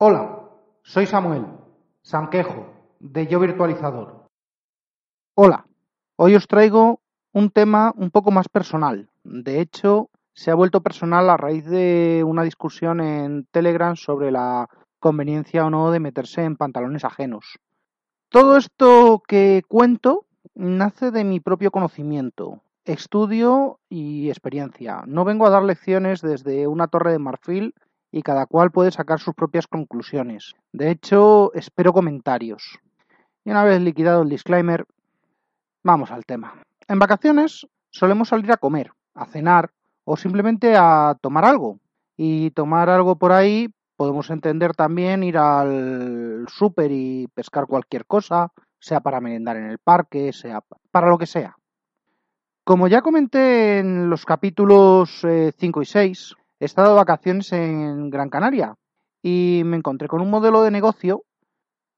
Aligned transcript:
Hola, 0.00 0.44
soy 0.84 1.06
Samuel, 1.06 1.44
Sanquejo, 2.02 2.66
de 3.00 3.26
Yo 3.26 3.40
Virtualizador. 3.40 4.28
Hola, 5.34 5.66
hoy 6.14 6.36
os 6.36 6.46
traigo 6.46 7.00
un 7.32 7.50
tema 7.50 7.92
un 7.96 8.12
poco 8.12 8.30
más 8.30 8.48
personal. 8.48 9.08
De 9.24 9.60
hecho, 9.60 10.08
se 10.34 10.52
ha 10.52 10.54
vuelto 10.54 10.84
personal 10.84 11.28
a 11.28 11.36
raíz 11.36 11.64
de 11.64 12.22
una 12.24 12.44
discusión 12.44 13.00
en 13.00 13.46
Telegram 13.50 13.96
sobre 13.96 14.30
la 14.30 14.68
conveniencia 15.00 15.66
o 15.66 15.70
no 15.70 15.90
de 15.90 15.98
meterse 15.98 16.44
en 16.44 16.54
pantalones 16.54 17.04
ajenos. 17.04 17.58
Todo 18.28 18.56
esto 18.56 19.20
que 19.26 19.64
cuento 19.66 20.26
nace 20.54 21.10
de 21.10 21.24
mi 21.24 21.40
propio 21.40 21.72
conocimiento, 21.72 22.62
estudio 22.84 23.80
y 23.88 24.28
experiencia. 24.28 25.02
No 25.08 25.24
vengo 25.24 25.44
a 25.44 25.50
dar 25.50 25.64
lecciones 25.64 26.20
desde 26.20 26.68
una 26.68 26.86
torre 26.86 27.10
de 27.10 27.18
marfil 27.18 27.74
y 28.10 28.22
cada 28.22 28.46
cual 28.46 28.70
puede 28.70 28.90
sacar 28.90 29.20
sus 29.20 29.34
propias 29.34 29.66
conclusiones. 29.66 30.54
De 30.72 30.90
hecho, 30.90 31.52
espero 31.54 31.92
comentarios. 31.92 32.78
Y 33.44 33.50
una 33.50 33.64
vez 33.64 33.80
liquidado 33.80 34.22
el 34.22 34.28
disclaimer, 34.28 34.86
vamos 35.82 36.10
al 36.10 36.24
tema. 36.24 36.54
En 36.86 36.98
vacaciones 36.98 37.66
solemos 37.90 38.28
salir 38.28 38.50
a 38.52 38.56
comer, 38.56 38.92
a 39.14 39.26
cenar 39.26 39.70
o 40.04 40.16
simplemente 40.16 40.74
a 40.76 41.16
tomar 41.20 41.44
algo. 41.44 41.80
Y 42.16 42.50
tomar 42.50 42.90
algo 42.90 43.16
por 43.16 43.32
ahí 43.32 43.68
podemos 43.96 44.30
entender 44.30 44.74
también 44.74 45.22
ir 45.22 45.36
al 45.36 46.46
súper 46.48 46.90
y 46.92 47.26
pescar 47.34 47.66
cualquier 47.66 48.06
cosa, 48.06 48.52
sea 48.78 49.00
para 49.00 49.20
merendar 49.20 49.56
en 49.56 49.66
el 49.66 49.78
parque, 49.78 50.32
sea 50.32 50.62
para 50.90 51.08
lo 51.08 51.18
que 51.18 51.26
sea. 51.26 51.56
Como 52.64 52.86
ya 52.86 53.02
comenté 53.02 53.78
en 53.78 54.08
los 54.08 54.24
capítulos 54.24 55.20
5 55.20 55.26
eh, 55.26 55.82
y 55.82 55.86
6, 55.86 56.36
he 56.60 56.64
estado 56.64 56.90
de 56.90 56.96
vacaciones 56.96 57.52
en 57.52 58.10
Gran 58.10 58.30
Canaria 58.30 58.74
y 59.22 59.62
me 59.64 59.76
encontré 59.76 60.08
con 60.08 60.20
un 60.20 60.30
modelo 60.30 60.62
de 60.62 60.70
negocio 60.70 61.24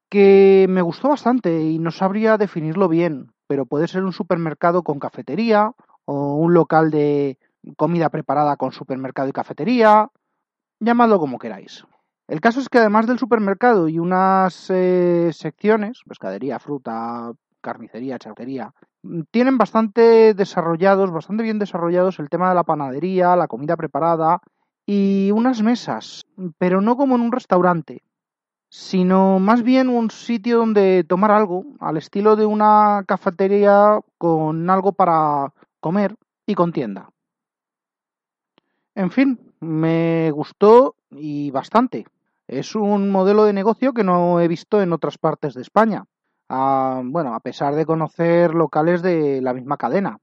que 0.09 0.65
me 0.69 0.81
gustó 0.81 1.09
bastante 1.09 1.61
y 1.61 1.79
no 1.79 1.91
sabría 1.91 2.37
definirlo 2.37 2.89
bien, 2.89 3.31
pero 3.47 3.65
puede 3.65 3.87
ser 3.87 4.03
un 4.03 4.13
supermercado 4.13 4.83
con 4.83 4.99
cafetería 4.99 5.71
o 6.05 6.35
un 6.35 6.53
local 6.53 6.91
de 6.91 7.37
comida 7.77 8.09
preparada 8.09 8.57
con 8.57 8.71
supermercado 8.71 9.29
y 9.29 9.33
cafetería, 9.33 10.09
llamadlo 10.79 11.19
como 11.19 11.39
queráis. 11.39 11.85
El 12.27 12.41
caso 12.41 12.59
es 12.59 12.69
que 12.69 12.79
además 12.79 13.07
del 13.07 13.19
supermercado 13.19 13.87
y 13.87 13.99
unas 13.99 14.69
eh, 14.69 15.31
secciones, 15.33 16.01
pescadería, 16.07 16.59
fruta, 16.59 17.31
carnicería, 17.61 18.19
charquería, 18.19 18.73
tienen 19.31 19.57
bastante 19.57 20.33
desarrollados, 20.33 21.11
bastante 21.11 21.43
bien 21.43 21.59
desarrollados 21.59 22.19
el 22.19 22.29
tema 22.29 22.49
de 22.49 22.55
la 22.55 22.63
panadería, 22.63 23.35
la 23.35 23.47
comida 23.47 23.75
preparada 23.75 24.41
y 24.85 25.31
unas 25.31 25.61
mesas, 25.61 26.25
pero 26.57 26.81
no 26.81 26.95
como 26.97 27.15
en 27.15 27.21
un 27.21 27.31
restaurante, 27.31 28.03
sino 28.69 29.39
más 29.39 29.63
bien 29.63 29.89
un 29.89 30.11
sitio 30.11 30.59
donde 30.59 31.03
tomar 31.07 31.31
algo, 31.31 31.65
al 31.79 31.97
estilo 31.97 32.35
de 32.35 32.45
una 32.45 33.03
cafetería 33.07 33.99
con 34.17 34.69
algo 34.69 34.93
para 34.93 35.53
comer 35.79 36.15
y 36.45 36.55
con 36.55 36.71
tienda. 36.71 37.09
En 38.95 39.09
fin, 39.09 39.39
me 39.59 40.31
gustó 40.31 40.95
y 41.11 41.49
bastante. 41.51 42.05
Es 42.47 42.75
un 42.75 43.09
modelo 43.09 43.45
de 43.45 43.53
negocio 43.53 43.93
que 43.93 44.03
no 44.03 44.39
he 44.41 44.47
visto 44.47 44.81
en 44.81 44.91
otras 44.91 45.17
partes 45.17 45.53
de 45.53 45.61
España 45.61 46.05
bueno, 47.03 47.33
a 47.33 47.39
pesar 47.39 47.75
de 47.75 47.85
conocer 47.85 48.53
locales 48.53 49.01
de 49.01 49.41
la 49.41 49.53
misma 49.53 49.77
cadena. 49.77 50.17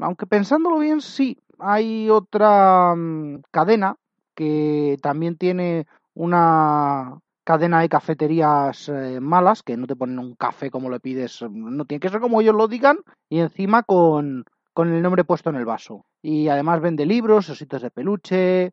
Aunque 0.00 0.26
pensándolo 0.26 0.78
bien, 0.78 1.00
sí, 1.00 1.38
hay 1.58 2.08
otra 2.10 2.94
mm, 2.96 3.42
cadena 3.50 3.96
que 4.34 4.96
también 5.02 5.36
tiene 5.36 5.86
una 6.14 7.18
cadena 7.44 7.80
de 7.80 7.88
cafeterías 7.88 8.88
eh, 8.88 9.18
malas, 9.20 9.62
que 9.62 9.76
no 9.76 9.86
te 9.86 9.96
ponen 9.96 10.18
un 10.18 10.34
café 10.34 10.70
como 10.70 10.88
le 10.88 11.00
pides, 11.00 11.42
no 11.50 11.84
tiene 11.84 12.00
que 12.00 12.08
ser 12.08 12.20
como 12.20 12.40
ellos 12.40 12.54
lo 12.54 12.68
digan, 12.68 12.98
y 13.28 13.40
encima 13.40 13.82
con, 13.82 14.44
con 14.72 14.92
el 14.92 15.02
nombre 15.02 15.24
puesto 15.24 15.50
en 15.50 15.56
el 15.56 15.64
vaso. 15.64 16.04
Y 16.22 16.48
además 16.48 16.80
vende 16.80 17.06
libros, 17.06 17.48
ositos 17.48 17.82
de 17.82 17.90
peluche, 17.90 18.72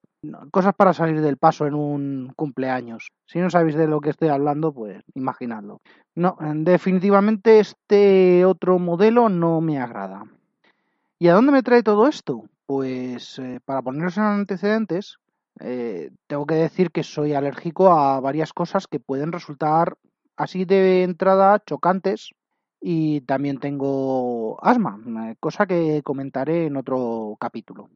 cosas 0.51 0.73
para 0.75 0.94
salir 0.94 1.22
del 1.22 1.38
paso 1.38 1.66
en 1.66 1.73
un 1.73 2.33
cumpleaños. 2.35 3.09
Si 3.25 3.39
no 3.39 3.49
sabéis 3.49 3.75
de 3.75 3.88
lo 3.88 3.99
que 4.01 4.09
estoy 4.09 4.29
hablando, 4.29 4.73
pues 4.73 5.01
imaginadlo. 5.16 5.81
No, 6.16 6.38
definitivamente 6.55 7.59
este 7.59 8.45
otro 8.45 8.79
modelo 8.79 9.29
no 9.29 9.61
me 9.61 9.79
agrada. 9.79 10.23
¿Y 11.19 11.29
a 11.29 11.33
dónde 11.33 11.51
me 11.51 11.63
trae 11.63 11.83
todo 11.83 12.07
esto? 12.07 12.43
Pues 12.66 13.39
eh, 13.39 13.59
para 13.66 13.81
poneros 13.81 14.17
en 14.17 14.23
antecedentes, 14.23 15.17
eh, 15.59 16.11
tengo 16.27 16.45
que 16.45 16.55
decir 16.55 16.91
que 16.91 17.03
soy 17.03 17.33
alérgico 17.33 17.91
a 17.91 18.19
varias 18.19 18.53
cosas 18.53 18.88
que 18.88 18.99
pueden 18.99 19.31
resultar 19.31 19.97
así 20.35 20.66
de 20.66 21.03
entrada 21.03 21.63
chocantes 21.66 22.31
y 22.79 23.21
también 23.21 23.59
tengo 23.59 24.63
asma, 24.63 24.99
cosa 25.39 25.65
que 25.65 26.01
comentaré 26.03 26.67
en 26.67 26.77
otro 26.77 27.35
capítulo. 27.39 27.89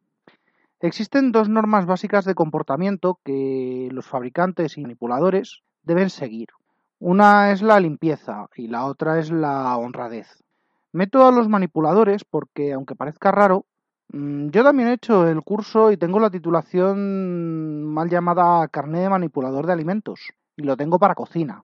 Existen 0.79 1.31
dos 1.31 1.47
normas 1.47 1.85
básicas 1.85 2.25
de 2.25 2.33
comportamiento 2.33 3.19
que 3.23 3.89
los 3.91 4.07
fabricantes 4.07 4.77
y 4.77 4.81
manipuladores 4.81 5.61
deben 5.83 6.09
seguir. 6.09 6.49
Una 6.97 7.51
es 7.51 7.61
la 7.61 7.79
limpieza 7.79 8.47
y 8.55 8.67
la 8.67 8.85
otra 8.85 9.19
es 9.19 9.31
la 9.31 9.77
honradez. 9.77 10.43
Meto 10.91 11.25
a 11.25 11.31
los 11.31 11.47
manipuladores 11.47 12.23
porque, 12.23 12.73
aunque 12.73 12.95
parezca 12.95 13.31
raro, 13.31 13.65
mm, 14.09 14.49
yo 14.49 14.63
también 14.63 14.89
he 14.89 14.93
hecho 14.93 15.27
el 15.27 15.41
curso 15.41 15.91
y 15.91 15.97
tengo 15.97 16.19
la 16.19 16.29
titulación 16.29 17.85
mal 17.85 18.09
llamada 18.09 18.67
carné 18.67 19.01
de 19.01 19.09
manipulador 19.09 19.67
de 19.67 19.73
alimentos 19.73 20.31
y 20.57 20.63
lo 20.63 20.75
tengo 20.75 20.99
para 20.99 21.15
cocina. 21.15 21.63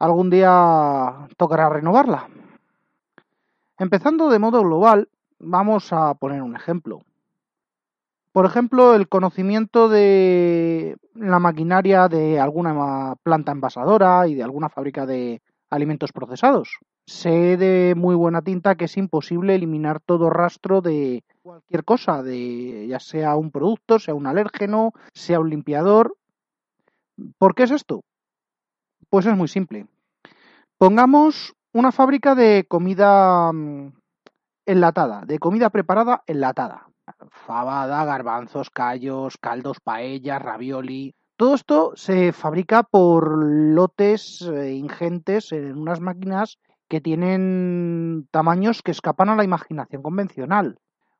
Algún 0.00 0.30
día 0.30 1.28
tocará 1.36 1.68
renovarla. 1.68 2.26
Empezando 3.78 4.30
de 4.30 4.38
modo 4.38 4.62
global, 4.62 5.10
vamos 5.38 5.92
a 5.92 6.14
poner 6.14 6.40
un 6.40 6.56
ejemplo. 6.56 7.02
Por 8.32 8.46
ejemplo, 8.46 8.94
el 8.94 9.10
conocimiento 9.10 9.90
de 9.90 10.96
la 11.14 11.38
maquinaria 11.38 12.08
de 12.08 12.40
alguna 12.40 13.14
planta 13.22 13.52
envasadora 13.52 14.26
y 14.26 14.34
de 14.34 14.42
alguna 14.42 14.70
fábrica 14.70 15.04
de 15.04 15.42
alimentos 15.68 16.12
procesados. 16.12 16.78
Sé 17.04 17.58
de 17.58 17.94
muy 17.94 18.14
buena 18.14 18.40
tinta 18.40 18.76
que 18.76 18.86
es 18.86 18.96
imposible 18.96 19.54
eliminar 19.54 20.00
todo 20.00 20.30
rastro 20.30 20.80
de 20.80 21.24
cualquier 21.42 21.84
cosa, 21.84 22.22
de 22.22 22.86
ya 22.88 23.00
sea 23.00 23.36
un 23.36 23.50
producto, 23.50 23.98
sea 23.98 24.14
un 24.14 24.26
alérgeno, 24.26 24.92
sea 25.12 25.40
un 25.40 25.50
limpiador. 25.50 26.16
¿Por 27.36 27.54
qué 27.54 27.64
es 27.64 27.70
esto? 27.70 28.02
Pues 29.10 29.26
es 29.26 29.36
muy 29.36 29.48
simple. 29.48 29.86
Pongamos 30.78 31.54
una 31.72 31.92
fábrica 31.92 32.34
de 32.34 32.64
comida 32.66 33.52
mm, 33.52 33.92
enlatada, 34.66 35.22
de 35.26 35.38
comida 35.38 35.70
preparada 35.70 36.22
enlatada 36.26 36.90
fabada, 37.30 38.04
garbanzos, 38.04 38.70
callos, 38.70 39.38
caldos, 39.38 39.80
paellas, 39.80 40.42
ravioli. 40.42 41.14
Todo 41.36 41.54
esto 41.54 41.92
se 41.96 42.32
fabrica 42.32 42.82
por 42.82 43.44
lotes 43.44 44.42
eh, 44.42 44.74
ingentes 44.74 45.52
en 45.52 45.76
unas 45.76 46.00
máquinas 46.00 46.58
que 46.88 47.00
tienen 47.00 48.28
tamaños 48.30 48.82
que 48.82 48.90
escapan 48.90 49.30
a 49.30 49.36
la 49.36 49.44
imaginación 49.44 50.02
convencional. 50.02 50.78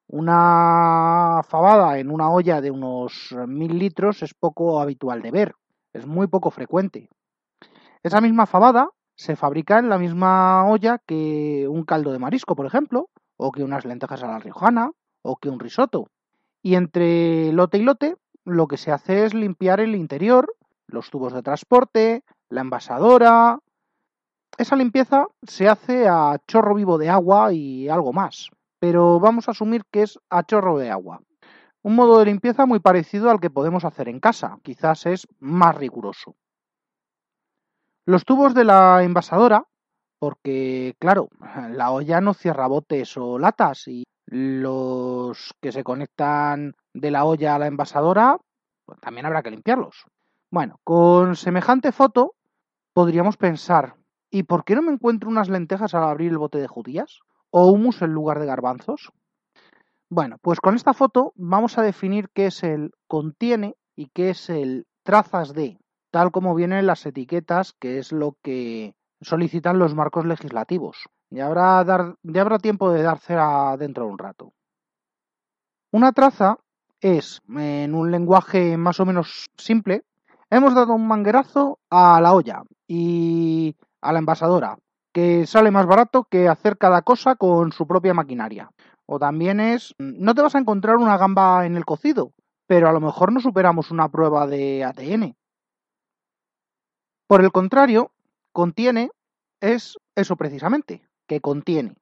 Una 0.08 1.42
fabada 1.48 1.98
en 1.98 2.10
una 2.10 2.30
olla 2.30 2.60
de 2.60 2.70
unos 2.70 3.34
mil 3.46 3.78
litros 3.78 4.22
es 4.22 4.34
poco 4.34 4.80
habitual 4.80 5.22
de 5.22 5.30
ver, 5.30 5.54
es 5.92 6.06
muy 6.06 6.26
poco 6.26 6.50
frecuente. 6.50 7.08
Esa 8.02 8.22
misma 8.22 8.46
fabada 8.46 8.88
se 9.14 9.36
fabrica 9.36 9.78
en 9.78 9.90
la 9.90 9.98
misma 9.98 10.66
olla 10.66 10.98
que 11.06 11.66
un 11.68 11.84
caldo 11.84 12.12
de 12.12 12.18
marisco, 12.18 12.56
por 12.56 12.64
ejemplo, 12.64 13.10
o 13.36 13.52
que 13.52 13.62
unas 13.62 13.84
lentejas 13.84 14.22
a 14.22 14.28
la 14.28 14.38
riojana, 14.38 14.92
o 15.22 15.36
que 15.36 15.50
un 15.50 15.60
risotto. 15.60 16.06
Y 16.62 16.76
entre 16.76 17.52
lote 17.52 17.76
y 17.76 17.82
lote, 17.82 18.16
lo 18.44 18.66
que 18.68 18.78
se 18.78 18.90
hace 18.90 19.26
es 19.26 19.34
limpiar 19.34 19.80
el 19.80 19.94
interior, 19.94 20.54
los 20.86 21.10
tubos 21.10 21.34
de 21.34 21.42
transporte, 21.42 22.24
la 22.48 22.62
envasadora. 22.62 23.58
Esa 24.56 24.76
limpieza 24.76 25.26
se 25.42 25.68
hace 25.68 26.08
a 26.08 26.38
chorro 26.48 26.74
vivo 26.74 26.96
de 26.96 27.10
agua 27.10 27.52
y 27.52 27.90
algo 27.90 28.14
más, 28.14 28.48
pero 28.78 29.20
vamos 29.20 29.46
a 29.46 29.50
asumir 29.50 29.82
que 29.90 30.04
es 30.04 30.18
a 30.30 30.42
chorro 30.42 30.78
de 30.78 30.90
agua. 30.90 31.20
Un 31.82 31.96
modo 31.96 32.18
de 32.18 32.24
limpieza 32.26 32.64
muy 32.64 32.80
parecido 32.80 33.30
al 33.30 33.40
que 33.40 33.50
podemos 33.50 33.84
hacer 33.84 34.08
en 34.08 34.20
casa, 34.20 34.58
quizás 34.62 35.04
es 35.04 35.28
más 35.38 35.74
riguroso. 35.74 36.34
Los 38.10 38.24
tubos 38.24 38.54
de 38.54 38.64
la 38.64 39.04
envasadora, 39.04 39.68
porque 40.18 40.96
claro, 40.98 41.28
la 41.70 41.92
olla 41.92 42.20
no 42.20 42.34
cierra 42.34 42.66
botes 42.66 43.16
o 43.16 43.38
latas 43.38 43.86
y 43.86 44.02
los 44.26 45.54
que 45.62 45.70
se 45.70 45.84
conectan 45.84 46.74
de 46.92 47.12
la 47.12 47.24
olla 47.24 47.54
a 47.54 47.60
la 47.60 47.68
envasadora, 47.68 48.36
pues 48.84 48.98
también 48.98 49.26
habrá 49.26 49.44
que 49.44 49.52
limpiarlos. 49.52 50.06
Bueno, 50.50 50.80
con 50.82 51.36
semejante 51.36 51.92
foto 51.92 52.34
podríamos 52.92 53.36
pensar, 53.36 53.94
¿y 54.28 54.42
por 54.42 54.64
qué 54.64 54.74
no 54.74 54.82
me 54.82 54.90
encuentro 54.90 55.30
unas 55.30 55.48
lentejas 55.48 55.94
al 55.94 56.02
abrir 56.02 56.32
el 56.32 56.38
bote 56.38 56.58
de 56.58 56.66
judías? 56.66 57.20
¿O 57.50 57.70
humus 57.70 58.02
en 58.02 58.10
lugar 58.10 58.40
de 58.40 58.46
garbanzos? 58.46 59.12
Bueno, 60.08 60.38
pues 60.42 60.58
con 60.58 60.74
esta 60.74 60.94
foto 60.94 61.32
vamos 61.36 61.78
a 61.78 61.82
definir 61.82 62.28
qué 62.34 62.46
es 62.46 62.64
el 62.64 62.90
contiene 63.06 63.76
y 63.94 64.08
qué 64.12 64.30
es 64.30 64.50
el 64.50 64.88
trazas 65.04 65.54
de. 65.54 65.78
Tal 66.10 66.30
como 66.30 66.54
vienen 66.54 66.86
las 66.86 67.04
etiquetas, 67.06 67.74
que 67.78 67.98
es 67.98 68.12
lo 68.12 68.36
que 68.42 68.94
solicitan 69.20 69.78
los 69.78 69.94
marcos 69.94 70.26
legislativos. 70.26 71.08
Y 71.30 71.40
habrá, 71.40 71.82
dar, 71.84 72.16
ya 72.22 72.40
habrá 72.40 72.58
tiempo 72.58 72.90
de 72.90 73.02
dar 73.02 73.18
cera 73.18 73.76
dentro 73.76 74.04
de 74.04 74.10
un 74.10 74.18
rato. 74.18 74.52
Una 75.92 76.12
traza 76.12 76.58
es, 77.00 77.40
en 77.48 77.94
un 77.94 78.10
lenguaje 78.10 78.76
más 78.76 79.00
o 79.00 79.06
menos 79.06 79.46
simple, 79.56 80.04
hemos 80.50 80.74
dado 80.74 80.94
un 80.94 81.06
manguerazo 81.06 81.78
a 81.90 82.20
la 82.20 82.32
olla 82.32 82.62
y 82.86 83.76
a 84.00 84.12
la 84.12 84.18
envasadora, 84.18 84.78
que 85.12 85.46
sale 85.46 85.70
más 85.70 85.86
barato 85.86 86.24
que 86.24 86.48
hacer 86.48 86.78
cada 86.78 87.02
cosa 87.02 87.36
con 87.36 87.72
su 87.72 87.86
propia 87.86 88.14
maquinaria. 88.14 88.70
O 89.06 89.18
también 89.18 89.60
es, 89.60 89.94
no 89.98 90.34
te 90.34 90.42
vas 90.42 90.54
a 90.54 90.58
encontrar 90.58 90.96
una 90.96 91.16
gamba 91.16 91.66
en 91.66 91.76
el 91.76 91.84
cocido, 91.84 92.32
pero 92.66 92.88
a 92.88 92.92
lo 92.92 93.00
mejor 93.00 93.32
no 93.32 93.40
superamos 93.40 93.90
una 93.90 94.08
prueba 94.08 94.46
de 94.46 94.84
ATN. 94.84 95.34
Por 97.30 97.44
el 97.44 97.52
contrario, 97.52 98.10
contiene 98.52 99.12
es 99.60 99.96
eso 100.16 100.34
precisamente, 100.34 101.04
que 101.28 101.40
contiene. 101.40 101.94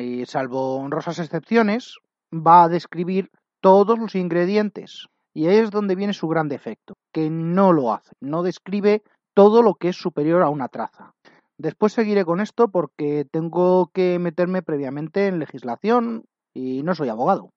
Y 0.00 0.24
salvo 0.26 0.76
honrosas 0.76 1.18
excepciones, 1.18 1.96
va 2.32 2.62
a 2.62 2.68
describir 2.68 3.32
todos 3.60 3.98
los 3.98 4.14
ingredientes. 4.14 5.08
Y 5.34 5.48
ahí 5.48 5.56
es 5.56 5.72
donde 5.72 5.96
viene 5.96 6.12
su 6.12 6.28
gran 6.28 6.48
defecto, 6.48 6.94
que 7.12 7.28
no 7.28 7.72
lo 7.72 7.92
hace, 7.92 8.12
no 8.20 8.44
describe 8.44 9.02
todo 9.34 9.62
lo 9.62 9.74
que 9.74 9.88
es 9.88 9.96
superior 9.96 10.42
a 10.42 10.48
una 10.48 10.68
traza. 10.68 11.12
Después 11.58 11.92
seguiré 11.92 12.24
con 12.24 12.40
esto 12.40 12.68
porque 12.68 13.26
tengo 13.28 13.90
que 13.92 14.20
meterme 14.20 14.62
previamente 14.62 15.26
en 15.26 15.40
legislación 15.40 16.26
y 16.54 16.84
no 16.84 16.94
soy 16.94 17.08
abogado. 17.08 17.50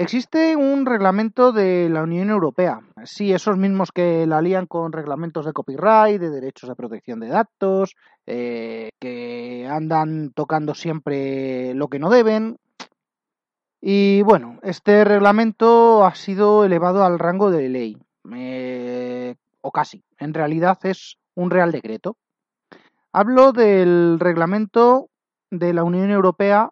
Existe 0.00 0.54
un 0.54 0.86
reglamento 0.86 1.50
de 1.50 1.88
la 1.88 2.04
Unión 2.04 2.30
Europea, 2.30 2.82
sí, 3.02 3.32
esos 3.32 3.56
mismos 3.56 3.90
que 3.90 4.28
la 4.28 4.40
lían 4.40 4.66
con 4.66 4.92
reglamentos 4.92 5.44
de 5.44 5.52
copyright, 5.52 6.20
de 6.20 6.30
derechos 6.30 6.68
de 6.68 6.76
protección 6.76 7.18
de 7.18 7.26
datos, 7.26 7.96
eh, 8.24 8.90
que 9.00 9.66
andan 9.68 10.30
tocando 10.30 10.74
siempre 10.74 11.74
lo 11.74 11.88
que 11.88 11.98
no 11.98 12.10
deben. 12.10 12.58
Y 13.80 14.22
bueno, 14.22 14.60
este 14.62 15.02
reglamento 15.02 16.06
ha 16.06 16.14
sido 16.14 16.64
elevado 16.64 17.02
al 17.04 17.18
rango 17.18 17.50
de 17.50 17.68
ley, 17.68 17.98
eh, 18.36 19.34
o 19.62 19.72
casi. 19.72 20.04
En 20.20 20.32
realidad 20.32 20.78
es 20.84 21.18
un 21.34 21.50
real 21.50 21.72
decreto. 21.72 22.16
Hablo 23.12 23.50
del 23.50 24.20
reglamento 24.20 25.08
de 25.50 25.72
la 25.72 25.82
Unión 25.82 26.12
Europea 26.12 26.70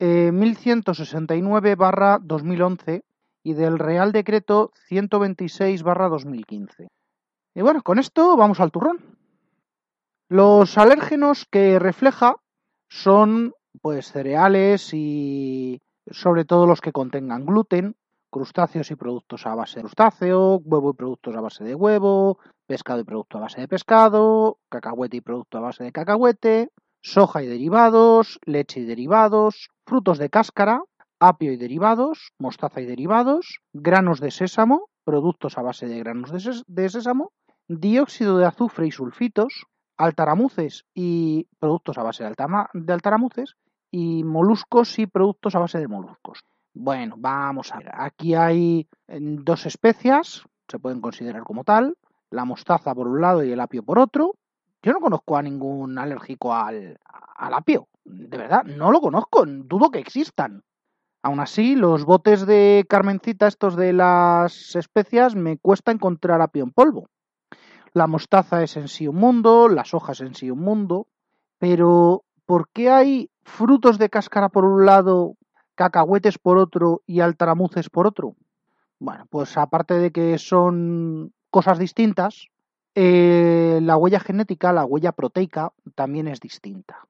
1169-2011 0.00 2.88
eh, 2.88 3.02
y 3.42 3.54
del 3.54 3.78
Real 3.78 4.12
Decreto 4.12 4.72
126-2015. 4.90 6.88
Y 7.54 7.62
bueno, 7.62 7.82
con 7.82 7.98
esto 7.98 8.36
vamos 8.36 8.60
al 8.60 8.70
turrón. 8.70 9.16
Los 10.28 10.76
alérgenos 10.76 11.46
que 11.50 11.78
refleja 11.78 12.36
son 12.88 13.54
pues 13.80 14.10
cereales 14.10 14.92
y 14.92 15.80
sobre 16.10 16.44
todo 16.44 16.66
los 16.66 16.80
que 16.80 16.92
contengan 16.92 17.46
gluten, 17.46 17.96
crustáceos 18.30 18.90
y 18.90 18.96
productos 18.96 19.46
a 19.46 19.54
base 19.54 19.76
de 19.76 19.82
crustáceo, 19.82 20.56
huevo 20.56 20.90
y 20.90 20.94
productos 20.94 21.36
a 21.36 21.40
base 21.40 21.64
de 21.64 21.74
huevo, 21.74 22.38
pescado 22.66 23.00
y 23.00 23.04
producto 23.04 23.38
a 23.38 23.42
base 23.42 23.60
de 23.60 23.68
pescado, 23.68 24.58
cacahuete 24.68 25.18
y 25.18 25.20
producto 25.20 25.58
a 25.58 25.62
base 25.62 25.84
de 25.84 25.92
cacahuete, 25.92 26.70
soja 27.06 27.42
y 27.42 27.46
derivados, 27.46 28.40
leche 28.44 28.80
y 28.80 28.84
derivados, 28.84 29.70
frutos 29.86 30.18
de 30.18 30.28
cáscara, 30.28 30.82
apio 31.20 31.52
y 31.52 31.56
derivados, 31.56 32.32
mostaza 32.36 32.80
y 32.80 32.84
derivados, 32.84 33.60
granos 33.72 34.18
de 34.20 34.32
sésamo, 34.32 34.88
productos 35.04 35.56
a 35.56 35.62
base 35.62 35.86
de 35.86 36.00
granos 36.00 36.32
de, 36.66 36.88
sésamo, 36.88 37.30
dióxido 37.68 38.38
de 38.38 38.46
azufre 38.46 38.88
y 38.88 38.90
sulfitos, 38.90 39.66
altaramuces 39.96 40.84
y 40.94 41.46
productos 41.60 41.96
a 41.96 42.02
base 42.02 42.24
de, 42.24 42.34
de 42.74 42.92
altaramuces, 42.92 43.54
y 43.92 44.24
moluscos 44.24 44.98
y 44.98 45.06
productos 45.06 45.54
a 45.54 45.60
base 45.60 45.78
de 45.78 45.86
moluscos. 45.86 46.40
Bueno, 46.74 47.14
vamos 47.16 47.72
a 47.72 47.78
ver. 47.78 47.92
Aquí 47.94 48.34
hay 48.34 48.88
dos 49.06 49.64
especias, 49.64 50.42
se 50.68 50.80
pueden 50.80 51.00
considerar 51.00 51.44
como 51.44 51.62
tal, 51.62 51.96
la 52.30 52.44
mostaza 52.44 52.92
por 52.96 53.06
un 53.06 53.20
lado 53.20 53.44
y 53.44 53.52
el 53.52 53.60
apio 53.60 53.84
por 53.84 54.00
otro, 54.00 54.34
yo 54.82 54.92
no 54.92 55.00
conozco 55.00 55.36
a 55.36 55.42
ningún 55.42 55.98
alérgico 55.98 56.54
al, 56.54 56.98
apio. 57.36 57.88
De 58.04 58.36
verdad, 58.36 58.64
no 58.64 58.92
lo 58.92 59.00
conozco. 59.00 59.44
Dudo 59.46 59.90
que 59.90 59.98
existan. 59.98 60.62
Aún 61.22 61.40
así, 61.40 61.74
los 61.74 62.04
botes 62.04 62.46
de 62.46 62.84
Carmencita, 62.88 63.48
estos 63.48 63.74
de 63.74 63.92
las 63.92 64.76
especias, 64.76 65.34
me 65.34 65.58
cuesta 65.58 65.90
encontrar 65.90 66.40
apio 66.40 66.62
en 66.62 66.70
polvo. 66.70 67.08
La 67.92 68.06
mostaza 68.06 68.62
es 68.62 68.76
en 68.76 68.88
sí 68.88 69.08
un 69.08 69.16
mundo, 69.16 69.68
las 69.68 69.94
hojas 69.94 70.20
en 70.20 70.34
sí 70.34 70.50
un 70.50 70.60
mundo, 70.60 71.08
pero 71.58 72.24
¿por 72.44 72.68
qué 72.68 72.90
hay 72.90 73.30
frutos 73.42 73.98
de 73.98 74.10
cáscara 74.10 74.50
por 74.50 74.64
un 74.64 74.86
lado, 74.86 75.36
cacahuetes 75.74 76.38
por 76.38 76.58
otro 76.58 77.02
y 77.06 77.20
altaramuces 77.20 77.90
por 77.90 78.06
otro? 78.06 78.36
Bueno, 78.98 79.26
pues 79.30 79.56
aparte 79.56 79.94
de 79.94 80.12
que 80.12 80.38
son 80.38 81.32
cosas 81.50 81.78
distintas, 81.78 82.48
eh, 82.98 83.78
la 83.82 83.98
huella 83.98 84.18
genética, 84.20 84.72
la 84.72 84.86
huella 84.86 85.12
proteica, 85.12 85.70
también 85.94 86.28
es 86.28 86.40
distinta. 86.40 87.06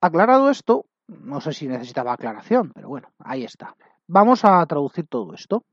Aclarado 0.00 0.50
esto, 0.50 0.86
no 1.08 1.40
sé 1.40 1.52
si 1.52 1.66
necesitaba 1.66 2.12
aclaración, 2.12 2.70
pero 2.72 2.88
bueno, 2.88 3.08
ahí 3.18 3.42
está. 3.42 3.74
Vamos 4.06 4.44
a 4.44 4.64
traducir 4.66 5.08
todo 5.08 5.34
esto. 5.34 5.64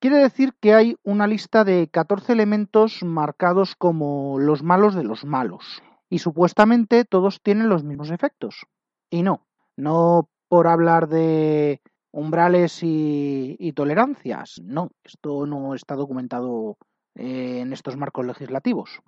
Quiere 0.00 0.16
decir 0.16 0.54
que 0.60 0.72
hay 0.72 0.96
una 1.02 1.26
lista 1.26 1.62
de 1.62 1.88
14 1.88 2.32
elementos 2.32 3.02
marcados 3.02 3.76
como 3.76 4.38
los 4.38 4.62
malos 4.62 4.94
de 4.94 5.04
los 5.04 5.26
malos. 5.26 5.82
Y 6.08 6.20
supuestamente 6.20 7.04
todos 7.04 7.42
tienen 7.42 7.68
los 7.68 7.84
mismos 7.84 8.10
efectos. 8.10 8.64
Y 9.10 9.24
no, 9.24 9.46
no 9.76 10.30
por 10.48 10.68
hablar 10.68 11.08
de 11.08 11.82
umbrales 12.12 12.82
y, 12.82 13.56
y 13.58 13.72
tolerancias. 13.74 14.58
No, 14.64 14.90
esto 15.04 15.44
no 15.44 15.74
está 15.74 15.96
documentado 15.96 16.78
en 17.16 17.72
estos 17.72 17.96
marcos 17.96 18.26
legislativos. 18.26 19.00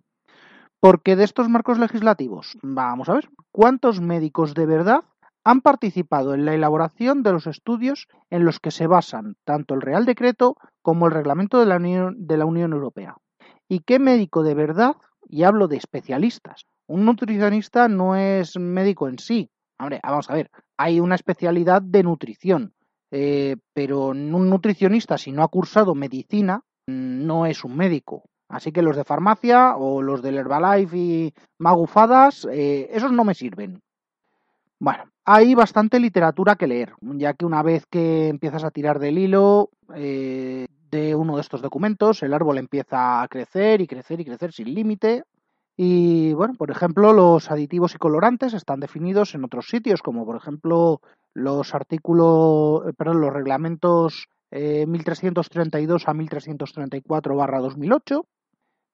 Porque 0.80 1.16
de 1.16 1.24
estos 1.24 1.48
marcos 1.48 1.78
legislativos, 1.78 2.56
vamos 2.62 3.08
a 3.08 3.14
ver, 3.14 3.28
¿cuántos 3.50 4.00
médicos 4.00 4.54
de 4.54 4.66
verdad 4.66 5.04
han 5.44 5.60
participado 5.60 6.34
en 6.34 6.44
la 6.44 6.54
elaboración 6.54 7.22
de 7.22 7.32
los 7.32 7.46
estudios 7.46 8.06
en 8.30 8.44
los 8.44 8.60
que 8.60 8.70
se 8.70 8.86
basan 8.86 9.36
tanto 9.44 9.74
el 9.74 9.80
Real 9.80 10.04
Decreto 10.04 10.56
como 10.82 11.06
el 11.06 11.12
Reglamento 11.12 11.58
de 11.58 11.66
la 11.66 11.76
Unión, 11.76 12.26
de 12.26 12.36
la 12.36 12.44
Unión 12.44 12.72
Europea? 12.72 13.16
¿Y 13.68 13.80
qué 13.80 13.98
médico 13.98 14.42
de 14.42 14.54
verdad, 14.54 14.96
y 15.28 15.42
hablo 15.42 15.68
de 15.68 15.76
especialistas, 15.76 16.64
un 16.86 17.04
nutricionista 17.04 17.88
no 17.88 18.14
es 18.16 18.58
médico 18.58 19.08
en 19.08 19.18
sí? 19.18 19.50
Hombre, 19.78 20.00
vamos 20.02 20.30
a 20.30 20.34
ver, 20.34 20.50
hay 20.76 21.00
una 21.00 21.14
especialidad 21.14 21.82
de 21.82 22.02
nutrición, 22.02 22.74
eh, 23.10 23.56
pero 23.72 24.08
un 24.08 24.50
nutricionista, 24.50 25.18
si 25.18 25.32
no 25.32 25.42
ha 25.42 25.48
cursado 25.48 25.94
medicina, 25.94 26.62
no 26.88 27.44
es 27.46 27.64
un 27.64 27.76
médico. 27.76 28.24
Así 28.48 28.72
que 28.72 28.82
los 28.82 28.96
de 28.96 29.04
farmacia 29.04 29.76
o 29.76 30.00
los 30.00 30.22
del 30.22 30.38
Herbalife 30.38 30.96
y 30.96 31.34
magufadas, 31.58 32.48
eh, 32.50 32.88
esos 32.90 33.12
no 33.12 33.24
me 33.24 33.34
sirven. 33.34 33.82
Bueno, 34.80 35.04
hay 35.24 35.54
bastante 35.54 36.00
literatura 36.00 36.56
que 36.56 36.66
leer, 36.66 36.94
ya 37.00 37.34
que 37.34 37.44
una 37.44 37.62
vez 37.62 37.84
que 37.86 38.28
empiezas 38.28 38.64
a 38.64 38.70
tirar 38.70 39.00
del 39.00 39.18
hilo 39.18 39.70
eh, 39.94 40.66
de 40.90 41.14
uno 41.14 41.34
de 41.34 41.42
estos 41.42 41.60
documentos, 41.60 42.22
el 42.22 42.32
árbol 42.32 42.56
empieza 42.56 43.20
a 43.20 43.28
crecer 43.28 43.82
y 43.82 43.86
crecer 43.86 44.20
y 44.20 44.24
crecer 44.24 44.52
sin 44.52 44.72
límite. 44.72 45.24
Y 45.76 46.32
bueno, 46.32 46.54
por 46.54 46.70
ejemplo, 46.70 47.12
los 47.12 47.50
aditivos 47.50 47.94
y 47.94 47.98
colorantes 47.98 48.54
están 48.54 48.80
definidos 48.80 49.34
en 49.34 49.44
otros 49.44 49.68
sitios, 49.68 50.00
como 50.00 50.24
por 50.24 50.36
ejemplo 50.36 51.02
los 51.34 51.74
artículos, 51.74 52.88
eh, 52.88 52.92
perdón, 52.96 53.20
los 53.20 53.32
reglamentos 53.32 54.28
1332 54.50 56.02
eh, 56.02 56.04
a 56.06 56.14
1334 56.14 57.36
barra 57.36 57.58
2008, 57.60 58.26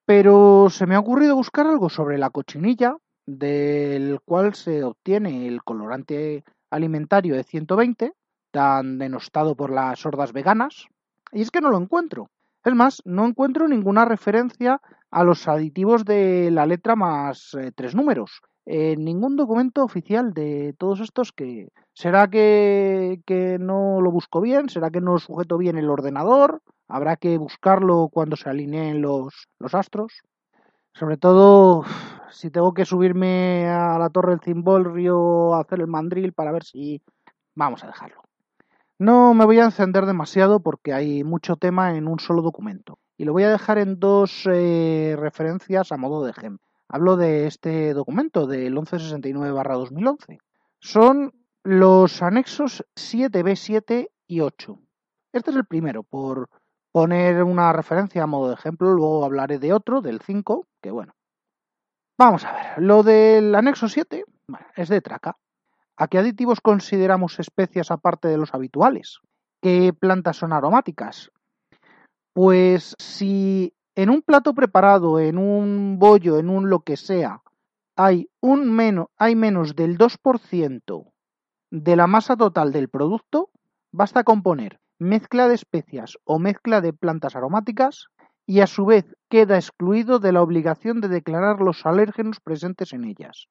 pero 0.07 0.69
se 0.71 0.87
me 0.87 0.95
ha 0.95 1.01
ocurrido 1.01 1.37
buscar 1.37 1.67
algo 1.67 1.89
sobre 1.89 2.19
la 2.19 2.31
cochinilla, 2.31 2.97
del 3.27 4.21
cual 4.25 4.55
se 4.55 4.85
obtiene 4.85 5.47
el 5.47 5.63
colorante 5.63 6.45
alimentario 6.71 7.37
de 7.37 7.45
120, 7.45 8.13
tan 8.51 8.99
denostado 8.99 9.55
por 9.55 9.71
las 9.71 10.01
sordas 10.01 10.33
veganas, 10.33 10.87
y 11.33 11.43
es 11.43 11.51
que 11.51 11.61
no 11.61 11.71
lo 11.71 11.79
encuentro. 11.79 12.31
Es 12.65 12.75
más, 12.75 13.03
no 13.05 13.27
encuentro 13.27 13.69
ninguna 13.69 14.05
referencia 14.05 14.81
a 15.11 15.25
los 15.25 15.49
aditivos 15.49 16.05
de 16.05 16.51
la 16.51 16.67
letra 16.67 16.97
más 16.97 17.55
eh, 17.55 17.73
tres 17.75 17.95
números, 17.95 18.41
en 18.67 19.05
ningún 19.05 19.37
documento 19.37 19.83
oficial 19.85 20.33
de 20.33 20.75
todos 20.79 21.01
estos 21.01 21.33
que 21.33 21.69
será 21.93 22.29
que, 22.29 23.19
no 23.61 24.01
lo 24.01 24.11
busco 24.11 24.41
bien, 24.41 24.69
será 24.69 24.91
que 24.91 25.01
no 25.01 25.19
sujeto 25.19 25.59
bien 25.59 25.77
el 25.77 25.91
ordenador, 25.91 26.63
habrá 26.89 27.17
que 27.17 27.37
buscarlo 27.39 28.09
cuando 28.11 28.37
se 28.37 28.49
alineen 28.49 29.03
los, 29.03 29.49
los 29.59 29.75
astros. 29.75 30.13
Sobre 30.93 31.17
todo 31.17 31.85
si 32.31 32.51
tengo 32.51 32.73
que 32.73 32.85
subirme 32.85 33.69
a 33.69 33.99
la 33.99 34.11
torre 34.11 34.31
del 34.31 34.41
cimbolrio 34.41 35.55
a 35.55 35.61
hacer 35.61 35.81
el 35.81 35.89
mandril 35.89 36.33
para 36.33 36.53
ver 36.53 36.65
si 36.65 37.03
vamos 37.55 37.83
a 37.85 37.89
dejarlo. 37.89 38.23
No 38.99 39.35
me 39.35 39.45
voy 39.45 39.59
a 39.59 39.65
encender 39.65 40.07
demasiado 40.07 40.61
porque 40.61 40.93
hay 40.93 41.25
mucho 41.25 41.57
tema 41.57 41.97
en 41.97 42.07
un 42.07 42.21
solo 42.21 42.43
documento. 42.43 42.99
y 43.17 43.25
lo 43.25 43.33
voy 43.33 43.45
a 43.45 43.51
dejar 43.51 43.79
en 43.79 44.01
dos 44.01 44.49
eh, 44.53 45.15
referencias 45.19 45.93
a 45.93 45.97
modo 45.97 46.25
de 46.25 46.33
ejemplo. 46.33 46.67
Hablo 46.89 47.17
de 47.17 47.47
este 47.47 47.95
documento 47.95 48.47
del 48.47 48.75
1169-2011. 48.75 50.39
Son 50.81 51.33
los 51.63 52.23
anexos 52.23 52.85
7b7 52.95 54.11
y 54.27 54.41
8. 54.41 54.79
Este 55.33 55.51
es 55.51 55.57
el 55.57 55.65
primero, 55.65 56.03
por 56.03 56.49
poner 56.93 57.43
una 57.43 57.73
referencia 57.73 58.23
a 58.23 58.27
modo 58.27 58.49
de 58.49 58.55
ejemplo, 58.55 58.93
luego 58.93 59.25
hablaré 59.25 59.59
de 59.59 59.73
otro, 59.73 60.01
del 60.01 60.21
5, 60.21 60.69
que 60.81 60.91
bueno. 60.91 61.15
Vamos 62.17 62.45
a 62.45 62.53
ver, 62.53 62.79
lo 62.79 63.03
del 63.03 63.55
anexo 63.55 63.89
7 63.89 64.25
es 64.77 64.89
de 64.89 65.01
traca. 65.01 65.37
¿A 65.97 66.07
qué 66.07 66.19
aditivos 66.19 66.61
consideramos 66.61 67.41
especias 67.41 67.91
aparte 67.91 68.29
de 68.29 68.37
los 68.37 68.55
habituales? 68.55 69.19
¿Qué 69.61 69.93
plantas 69.93 70.37
son 70.37 70.53
aromáticas? 70.53 71.33
Pues 72.33 72.95
si 72.99 73.75
en 73.97 74.11
un 74.11 74.23
plato 74.23 74.55
preparado, 74.55 75.21
en 75.21 75.39
un 75.39 75.99
bollo, 75.99 76.39
en 76.39 76.49
un 76.49 76.69
lo 76.69 76.81
que 76.81 76.97
sea, 76.97 77.43
hay, 77.97 78.29
un 78.41 78.75
menos, 78.75 79.09
hay 79.17 79.37
menos 79.37 79.77
del 79.77 79.99
2% 79.99 81.13
de 81.71 81.97
la 81.97 82.07
masa 82.07 82.37
total 82.37 82.73
del 82.73 82.89
producto, 82.89 83.51
basta 83.93 84.25
con 84.25 84.43
poner 84.43 84.81
mezcla 84.99 85.49
de 85.49 85.55
especias 85.55 86.19
o 86.25 86.39
mezcla 86.39 86.81
de 86.81 86.93
plantas 86.93 87.37
aromáticas 87.37 88.07
y 88.47 88.61
a 88.61 88.67
su 88.67 88.85
vez 88.85 89.05
queda 89.29 89.57
excluido 89.57 90.19
de 90.19 90.33
la 90.33 90.43
obligación 90.43 91.01
de 91.01 91.09
declarar 91.09 91.61
los 91.61 91.85
alérgenos 91.87 92.41
presentes 92.41 92.93
en 92.93 93.05
ellas. 93.05 93.49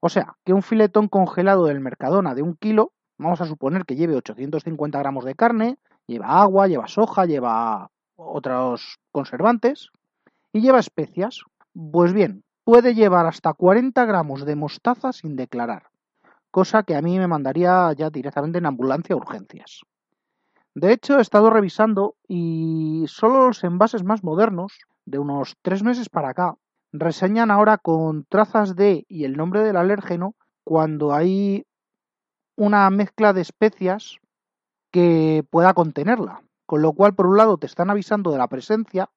O 0.00 0.08
sea, 0.08 0.36
que 0.44 0.52
un 0.52 0.62
filetón 0.62 1.08
congelado 1.08 1.66
del 1.66 1.80
Mercadona 1.80 2.34
de 2.34 2.42
un 2.42 2.56
kilo, 2.56 2.92
vamos 3.18 3.40
a 3.40 3.46
suponer 3.46 3.84
que 3.84 3.96
lleve 3.96 4.16
850 4.16 4.98
gramos 4.98 5.24
de 5.24 5.34
carne, 5.34 5.78
lleva 6.06 6.42
agua, 6.42 6.68
lleva 6.68 6.88
soja, 6.88 7.26
lleva 7.26 7.90
otros 8.16 8.98
conservantes 9.12 9.90
y 10.52 10.60
lleva 10.60 10.80
especias. 10.80 11.40
Pues 11.92 12.12
bien, 12.12 12.44
puede 12.64 12.94
llevar 12.94 13.26
hasta 13.26 13.52
40 13.52 14.04
gramos 14.04 14.44
de 14.44 14.56
mostaza 14.56 15.12
sin 15.12 15.36
declarar 15.36 15.94
cosa 16.54 16.84
que 16.84 16.94
a 16.94 17.02
mí 17.02 17.18
me 17.18 17.26
mandaría 17.26 17.92
ya 17.94 18.10
directamente 18.10 18.58
en 18.58 18.66
ambulancia 18.66 19.14
a 19.14 19.16
urgencias. 19.16 19.80
De 20.72 20.92
hecho, 20.92 21.18
he 21.18 21.20
estado 21.20 21.50
revisando 21.50 22.14
y 22.28 23.06
solo 23.08 23.48
los 23.48 23.64
envases 23.64 24.04
más 24.04 24.22
modernos, 24.22 24.72
de 25.04 25.18
unos 25.18 25.56
tres 25.62 25.82
meses 25.82 26.08
para 26.08 26.28
acá, 26.28 26.54
reseñan 26.92 27.50
ahora 27.50 27.76
con 27.76 28.24
trazas 28.26 28.76
de 28.76 29.04
y 29.08 29.24
el 29.24 29.36
nombre 29.36 29.64
del 29.64 29.76
alérgeno 29.76 30.36
cuando 30.62 31.12
hay 31.12 31.66
una 32.54 32.88
mezcla 32.88 33.32
de 33.32 33.40
especias 33.40 34.18
que 34.92 35.44
pueda 35.50 35.74
contenerla. 35.74 36.40
Con 36.66 36.82
lo 36.82 36.92
cual, 36.92 37.14
por 37.14 37.26
un 37.26 37.36
lado, 37.36 37.58
te 37.58 37.66
están 37.66 37.90
avisando 37.90 38.30
de 38.30 38.38
la 38.38 38.48
presencia, 38.48 39.10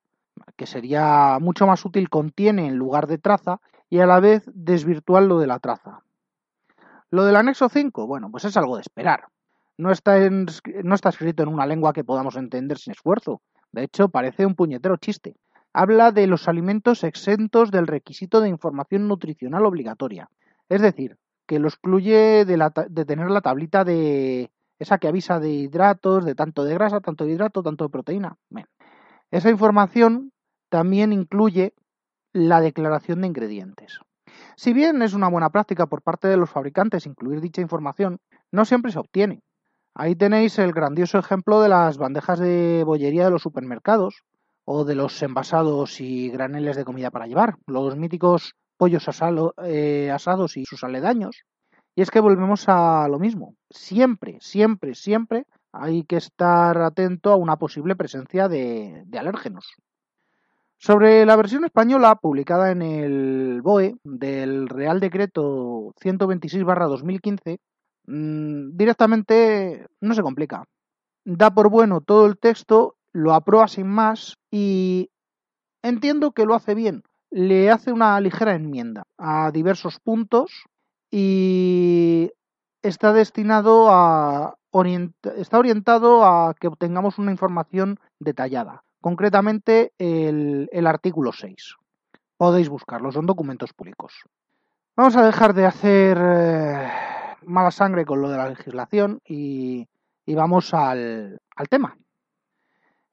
que 0.55 0.67
sería 0.67 1.37
mucho 1.39 1.65
más 1.65 1.83
útil 1.85 2.09
contiene 2.09 2.67
en 2.67 2.75
lugar 2.75 3.07
de 3.07 3.17
traza, 3.17 3.59
y 3.89 3.99
a 3.99 4.05
la 4.05 4.19
vez 4.19 4.43
desvirtuar 4.53 5.23
lo 5.23 5.39
de 5.39 5.47
la 5.47 5.59
traza. 5.59 6.01
Lo 7.09 7.23
del 7.23 7.37
anexo 7.37 7.69
5, 7.69 8.05
bueno, 8.05 8.29
pues 8.29 8.43
es 8.45 8.57
algo 8.57 8.75
de 8.75 8.81
esperar. 8.81 9.27
No 9.77 9.91
está, 9.91 10.17
no 10.29 10.95
está 10.95 11.09
escrito 11.09 11.43
en 11.43 11.49
una 11.49 11.65
lengua 11.65 11.93
que 11.93 12.03
podamos 12.03 12.35
entender 12.35 12.77
sin 12.77 12.91
esfuerzo. 12.91 13.41
De 13.71 13.83
hecho, 13.83 14.09
parece 14.09 14.45
un 14.45 14.55
puñetero 14.55 14.97
chiste. 14.97 15.35
Habla 15.71 16.11
de 16.11 16.27
los 16.27 16.47
alimentos 16.47 17.03
exentos 17.03 17.71
del 17.71 17.87
requisito 17.87 18.41
de 18.41 18.49
información 18.49 19.07
nutricional 19.07 19.65
obligatoria. 19.65 20.29
Es 20.67 20.81
decir, 20.81 21.17
que 21.45 21.59
lo 21.59 21.67
excluye 21.67 22.43
de, 22.43 22.71
de 22.89 23.05
tener 23.05 23.29
la 23.29 23.41
tablita 23.41 23.85
de 23.85 24.51
esa 24.79 24.97
que 24.97 25.07
avisa 25.07 25.39
de 25.39 25.49
hidratos, 25.49 26.25
de 26.25 26.35
tanto 26.35 26.63
de 26.63 26.73
grasa, 26.73 26.99
tanto 27.01 27.25
de 27.25 27.31
hidrato, 27.31 27.63
tanto 27.63 27.85
de 27.85 27.89
proteína. 27.89 28.37
Esa 29.31 29.49
información 29.49 30.31
también 30.69 31.13
incluye 31.13 31.73
la 32.33 32.61
declaración 32.61 33.21
de 33.21 33.27
ingredientes. 33.27 33.99
Si 34.55 34.73
bien 34.73 35.01
es 35.01 35.13
una 35.13 35.29
buena 35.29 35.49
práctica 35.49 35.87
por 35.87 36.01
parte 36.01 36.27
de 36.27 36.37
los 36.37 36.49
fabricantes 36.49 37.05
incluir 37.05 37.41
dicha 37.41 37.61
información, 37.61 38.19
no 38.51 38.65
siempre 38.65 38.91
se 38.91 38.99
obtiene. 38.99 39.41
Ahí 39.95 40.15
tenéis 40.15 40.59
el 40.59 40.73
grandioso 40.73 41.17
ejemplo 41.17 41.61
de 41.61 41.69
las 41.69 41.97
bandejas 41.97 42.39
de 42.39 42.83
bollería 42.85 43.25
de 43.25 43.31
los 43.31 43.41
supermercados 43.41 44.23
o 44.63 44.85
de 44.85 44.95
los 44.95 45.21
envasados 45.23 45.99
y 46.01 46.29
graneles 46.29 46.75
de 46.75 46.85
comida 46.85 47.09
para 47.09 47.25
llevar, 47.25 47.55
los 47.65 47.95
míticos 47.95 48.53
pollos 48.77 49.07
eh, 49.63 50.11
asados 50.11 50.57
y 50.57 50.65
sus 50.65 50.83
aledaños. 50.83 51.43
Y 51.97 52.03
es 52.03 52.11
que 52.11 52.19
volvemos 52.19 52.65
a 52.69 53.07
lo 53.07 53.17
mismo. 53.17 53.55
Siempre, 53.71 54.37
siempre, 54.39 54.93
siempre 54.93 55.47
hay 55.71 56.03
que 56.03 56.17
estar 56.17 56.77
atento 56.77 57.31
a 57.31 57.37
una 57.37 57.57
posible 57.57 57.95
presencia 57.95 58.47
de 58.47 59.03
alérgenos. 59.17 59.65
Sobre 60.77 61.25
la 61.25 61.35
versión 61.35 61.65
española 61.65 62.13
publicada 62.13 62.69
en 62.69 62.83
el 62.83 63.63
BOE 63.63 63.95
del 64.03 64.69
Real 64.69 64.99
Decreto 64.99 65.95
126-2015, 65.99 67.57
mm, 68.05 68.77
directamente 68.77 69.87
no 69.99 70.13
se 70.13 70.21
complica. 70.21 70.65
Da 71.25 71.49
por 71.49 71.71
bueno 71.71 72.01
todo 72.01 72.27
el 72.27 72.37
texto, 72.37 72.95
lo 73.11 73.33
aprueba 73.33 73.67
sin 73.67 73.87
más 73.87 74.37
y 74.51 75.09
entiendo 75.81 76.31
que 76.31 76.45
lo 76.45 76.53
hace 76.53 76.75
bien. 76.75 77.01
Le 77.31 77.71
hace 77.71 77.91
una 77.91 78.21
ligera 78.21 78.53
enmienda 78.53 79.07
a 79.17 79.49
diversos 79.51 79.99
puntos 79.99 80.67
y 81.11 82.31
está 82.81 83.13
destinado 83.13 83.89
a 83.89 84.55
está 85.37 85.57
orientado 85.57 86.23
a 86.23 86.53
que 86.53 86.67
obtengamos 86.67 87.17
una 87.17 87.31
información 87.31 87.99
detallada 88.19 88.83
concretamente 89.01 89.93
el, 89.97 90.87
artículo 90.87 91.31
6. 91.31 91.75
Podéis 92.37 92.69
buscarlo, 92.69 93.11
son 93.11 93.25
documentos 93.25 93.73
públicos. 93.73 94.13
Vamos 94.95 95.15
a 95.15 95.25
dejar 95.25 95.53
de 95.53 95.65
hacer 95.65 96.17
eh, 96.19 96.89
mala 97.43 97.71
sangre 97.71 98.05
con 98.05 98.21
lo 98.21 98.29
de 98.29 98.37
la 98.37 98.49
legislación 98.49 99.21
y, 99.25 99.87
vamos 100.27 100.73
al, 100.73 101.39
al 101.55 101.69
tema. 101.69 101.97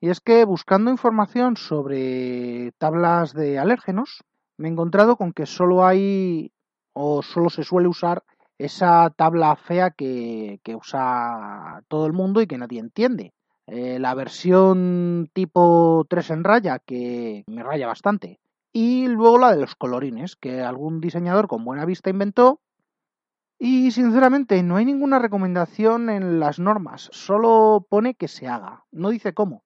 Y 0.00 0.10
es 0.10 0.20
que 0.20 0.44
buscando 0.44 0.90
información 0.90 1.56
sobre 1.56 2.72
tablas 2.78 3.32
de 3.32 3.58
alérgenos, 3.58 4.24
me 4.56 4.68
he 4.68 4.72
encontrado 4.72 5.16
con 5.16 5.32
que 5.32 5.46
solo 5.46 5.86
hay 5.86 6.52
o 6.94 7.22
solo 7.22 7.50
se 7.50 7.64
suele 7.64 7.88
usar 7.88 8.24
esa 8.58 9.10
tabla 9.10 9.56
fea 9.56 9.90
que, 9.90 10.60
que, 10.62 10.74
usa 10.74 11.82
todo 11.88 12.06
el 12.06 12.12
mundo 12.12 12.40
y 12.40 12.46
que 12.46 12.58
nadie 12.58 12.80
entiende. 12.80 13.34
Eh, 13.66 13.98
la 13.98 14.14
versión 14.14 15.30
tipo 15.32 16.06
3 16.08 16.30
en 16.30 16.44
raya, 16.44 16.78
que 16.78 17.44
me 17.46 17.62
raya 17.62 17.86
bastante, 17.86 18.38
y 18.72 19.06
luego 19.06 19.38
la 19.38 19.54
de 19.54 19.60
los 19.60 19.74
colorines, 19.74 20.36
que 20.36 20.60
algún 20.60 21.00
diseñador 21.00 21.48
con 21.48 21.64
buena 21.64 21.84
vista 21.84 22.10
inventó. 22.10 22.60
Y 23.58 23.92
sinceramente 23.92 24.62
no 24.62 24.76
hay 24.76 24.84
ninguna 24.84 25.18
recomendación 25.18 26.10
en 26.10 26.40
las 26.40 26.58
normas, 26.58 27.08
solo 27.12 27.86
pone 27.88 28.14
que 28.14 28.28
se 28.28 28.48
haga, 28.48 28.84
no 28.90 29.10
dice 29.10 29.32
cómo. 29.32 29.62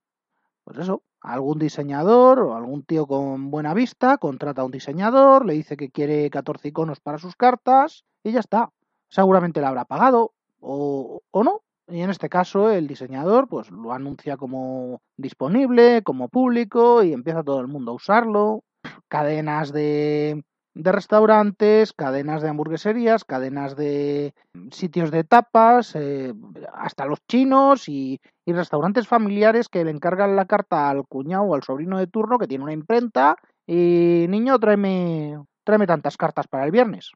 Pues 0.63 0.79
eso, 0.79 1.03
algún 1.21 1.59
diseñador 1.59 2.41
o 2.41 2.57
algún 2.57 2.83
tío 2.83 3.07
con 3.07 3.51
buena 3.51 3.75
vista 3.75 4.19
contrata 4.19 4.63
a 4.63 4.65
un 4.65 4.71
diseñador, 4.71 5.45
le 5.45 5.55
dice 5.55 5.77
que 5.77 5.91
quiere 5.91 6.31
14 6.31 6.69
iconos 6.69 7.01
para 7.01 7.19
sus 7.19 7.37
cartas 7.37 8.05
y 8.23 8.33
ya 8.33 8.41
está. 8.41 8.71
Seguramente 9.09 9.61
le 9.61 9.67
habrá 9.67 9.85
pagado 9.85 10.33
o, 10.61 11.23
o 11.31 11.45
no, 11.45 11.63
y 11.89 12.01
en 12.01 12.11
este 12.11 12.29
caso 12.29 12.71
el 12.71 12.87
diseñador 12.87 13.49
pues 13.49 13.71
lo 13.71 13.93
anuncia 13.93 14.37
como 14.37 15.01
disponible, 15.17 16.03
como 16.03 16.29
público 16.29 17.03
y 17.03 17.13
empieza 17.13 17.43
todo 17.43 17.61
el 17.61 17.69
mundo 17.69 17.93
a 17.93 17.95
usarlo. 17.95 18.65
Cadenas 19.09 19.73
de, 19.73 20.45
de 20.75 20.93
restaurantes, 20.93 21.93
cadenas 21.93 22.43
de 22.43 22.49
hamburgueserías, 22.49 23.25
cadenas 23.25 23.77
de 23.77 24.35
sitios 24.71 25.11
de 25.11 25.25
tapas, 25.25 25.97
eh, 25.97 26.33
hasta 26.73 27.07
los 27.07 27.19
chinos 27.27 27.89
y, 27.89 28.21
y, 28.45 28.53
restaurantes 28.53 29.09
familiares 29.09 29.69
que 29.69 29.85
le 29.85 29.91
encargan 29.91 30.37
la 30.37 30.47
carta 30.47 30.89
al 30.89 31.05
cuñado 31.07 31.45
o 31.45 31.55
al 31.55 31.63
sobrino 31.63 31.99
de 31.99 32.07
turno 32.07 32.39
que 32.39 32.47
tiene 32.47 32.65
una 32.65 32.73
imprenta 32.73 33.37
y 33.67 34.27
niño 34.29 34.59
tráeme, 34.59 35.39
tráeme 35.65 35.87
tantas 35.87 36.17
cartas 36.17 36.47
para 36.49 36.65
el 36.65 36.71
viernes. 36.71 37.11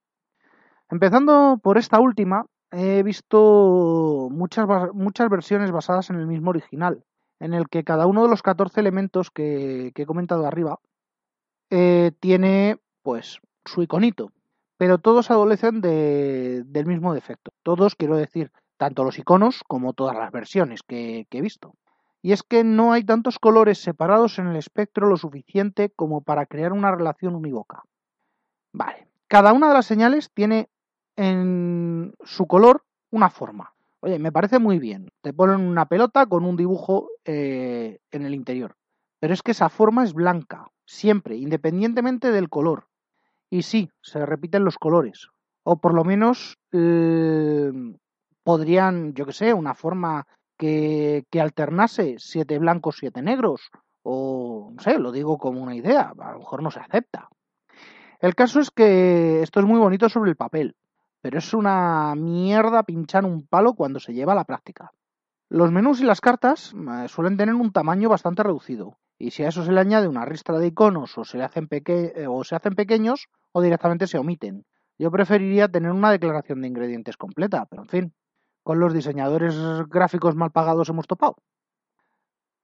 Empezando 0.91 1.59
por 1.63 1.79
esta 1.79 2.01
última, 2.01 2.45
he 2.71 3.03
visto 3.03 4.29
muchas, 4.31 4.67
muchas 4.93 5.31
versiones 5.31 5.71
basadas 5.71 6.11
en 6.11 6.17
el 6.17 6.27
mismo 6.27 6.51
original, 6.51 7.05
en 7.41 7.55
el 7.55 7.69
que 7.69 7.85
cada 7.85 8.07
uno 8.07 8.23
de 8.23 8.29
los 8.29 8.43
14 8.43 8.81
elementos 8.81 9.31
que, 9.31 9.93
he 9.95 10.07
comentado 10.07 10.47
arriba 10.47 10.79
eh, 11.71 12.13
tiene 12.21 12.79
pues 13.03 13.41
su 13.65 13.83
iconito, 13.83 14.33
pero 14.77 14.99
todos 14.99 15.31
adolecen 15.31 15.81
de, 15.81 16.65
del 16.67 16.87
mismo 16.87 17.15
defecto. 17.15 17.53
Todos, 17.63 17.95
quiero 17.95 18.17
decir, 18.17 18.51
tanto 18.77 19.05
los 19.05 19.17
iconos 19.17 19.63
como 19.69 19.93
todas 19.93 20.17
las 20.17 20.33
versiones 20.33 20.83
que, 20.83 21.27
he 21.31 21.41
visto. 21.41 21.77
Y 22.21 22.33
es 22.33 22.43
que 22.43 22.65
no 22.65 22.93
hay 22.93 23.05
tantos 23.05 23.39
colores 23.39 23.79
separados 23.79 24.41
en 24.41 24.49
el 24.49 24.57
espectro 24.57 25.07
lo 25.09 25.17
suficiente 25.17 25.91
como 25.91 26.23
para 26.23 26.47
crear 26.47 26.73
una 26.73 26.91
relación 26.91 27.37
unívoca. 27.37 27.85
Vale, 28.73 29.07
cada 29.29 29.53
una 29.53 29.69
de 29.69 29.75
las 29.75 29.87
señales 29.87 30.33
tiene 30.33 30.69
en 31.15 32.13
su 32.25 32.49
color 32.49 32.85
una 33.11 33.31
forma. 33.31 33.73
Oye, 34.01 34.19
me 34.19 34.33
parece 34.33 34.59
muy 34.59 34.81
bien. 34.81 35.13
Te 35.21 35.33
ponen 35.33 35.61
una 35.61 35.87
pelota 35.87 36.27
con 36.27 36.45
un 36.45 36.57
dibujo 36.57 37.09
eh, 37.25 38.01
en 38.11 38.27
el 38.27 38.35
interior. 38.35 38.75
pero 39.21 39.33
es 39.33 39.43
que 39.43 39.53
esa 39.53 39.69
forma 39.69 40.03
es 40.03 40.13
blanca, 40.13 40.73
siempre, 40.85 41.37
independientemente 41.37 42.33
del 42.33 42.49
color. 42.49 42.89
Y 43.53 43.65
sí, 43.65 43.91
se 44.01 44.25
repiten 44.25 44.65
los 44.65 44.79
colores. 44.79 45.29
O 45.63 45.77
por 45.77 45.93
lo 45.93 46.05
menos 46.05 46.57
eh, 46.73 47.71
podrían, 48.43 49.13
yo 49.13 49.27
que 49.27 49.35
sé, 49.35 49.53
una 49.53 49.75
forma 49.75 50.27
que, 50.57 51.27
que 51.31 51.39
alternase 51.39 52.17
siete 52.19 52.59
blancos, 52.59 52.97
siete 52.99 53.21
negros. 53.21 53.69
O, 54.03 54.73
no 54.75 54.83
sé, 54.83 54.99
lo 54.99 55.13
digo 55.13 55.37
como 55.37 55.61
una 55.61 55.77
idea, 55.77 56.15
a 56.19 56.33
lo 56.33 56.39
mejor 56.39 56.63
no 56.63 56.71
se 56.71 56.81
acepta. 56.81 57.29
El 58.21 58.35
caso 58.35 58.59
es 58.59 58.71
que 58.71 59.43
esto 59.43 59.61
es 59.61 59.67
muy 59.67 59.79
bonito 59.79 60.09
sobre 60.09 60.31
el 60.31 60.37
papel, 60.37 60.75
pero 61.21 61.37
es 61.37 61.53
una 61.53 62.15
mierda 62.15 62.85
pinchar 62.85 63.27
un 63.27 63.47
palo 63.47 63.75
cuando 63.75 64.01
se 64.01 64.15
lleva 64.15 64.33
a 64.33 64.37
la 64.37 64.45
práctica. 64.45 64.93
Los 65.51 65.71
menús 65.71 66.01
y 66.01 66.05
las 66.05 66.23
cartas 66.23 66.73
eh, 66.73 67.07
suelen 67.09 67.37
tener 67.37 67.55
un 67.55 67.71
tamaño 67.71 68.09
bastante 68.09 68.45
reducido, 68.45 68.97
y 69.19 69.33
si 69.33 69.45
a 69.45 69.49
eso 69.49 69.63
se 69.63 69.73
le 69.73 69.81
añade 69.81 70.09
una 70.09 70.25
ristra 70.25 70.59
de 70.59 70.69
iconos 70.69 71.19
o 71.19 71.25
se, 71.25 71.37
le 71.37 71.45
hacen 71.45 71.69
eh, 71.71 72.27
o 72.27 72.45
se 72.45 72.57
hacen 72.57 72.75
pequeños 72.75 73.29
o 73.53 73.63
directamente 73.63 74.07
se 74.07 74.19
omiten. 74.19 74.65
Yo 74.99 75.11
preferiría 75.11 75.69
tener 75.69 75.91
una 75.91 76.11
declaración 76.11 76.61
de 76.61 76.69
ingredientes 76.69 77.17
completa, 77.17 77.67
pero 77.67 77.83
en 77.83 77.89
fin, 77.89 78.15
con 78.63 78.79
los 78.79 78.93
diseñadores 78.93 79.57
gráficos 79.89 80.35
mal 80.35 80.51
pagados 80.51 80.89
hemos 80.89 81.07
topado. 81.07 81.37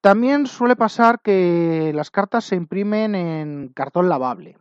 También 0.01 0.47
suele 0.47 0.77
pasar 0.77 1.21
que 1.21 1.93
las 1.95 2.11
cartas 2.11 2.45
se 2.45 2.57
imprimen 2.57 3.15
en 3.15 3.69
cartón 3.75 4.09
lavable, 4.09 4.57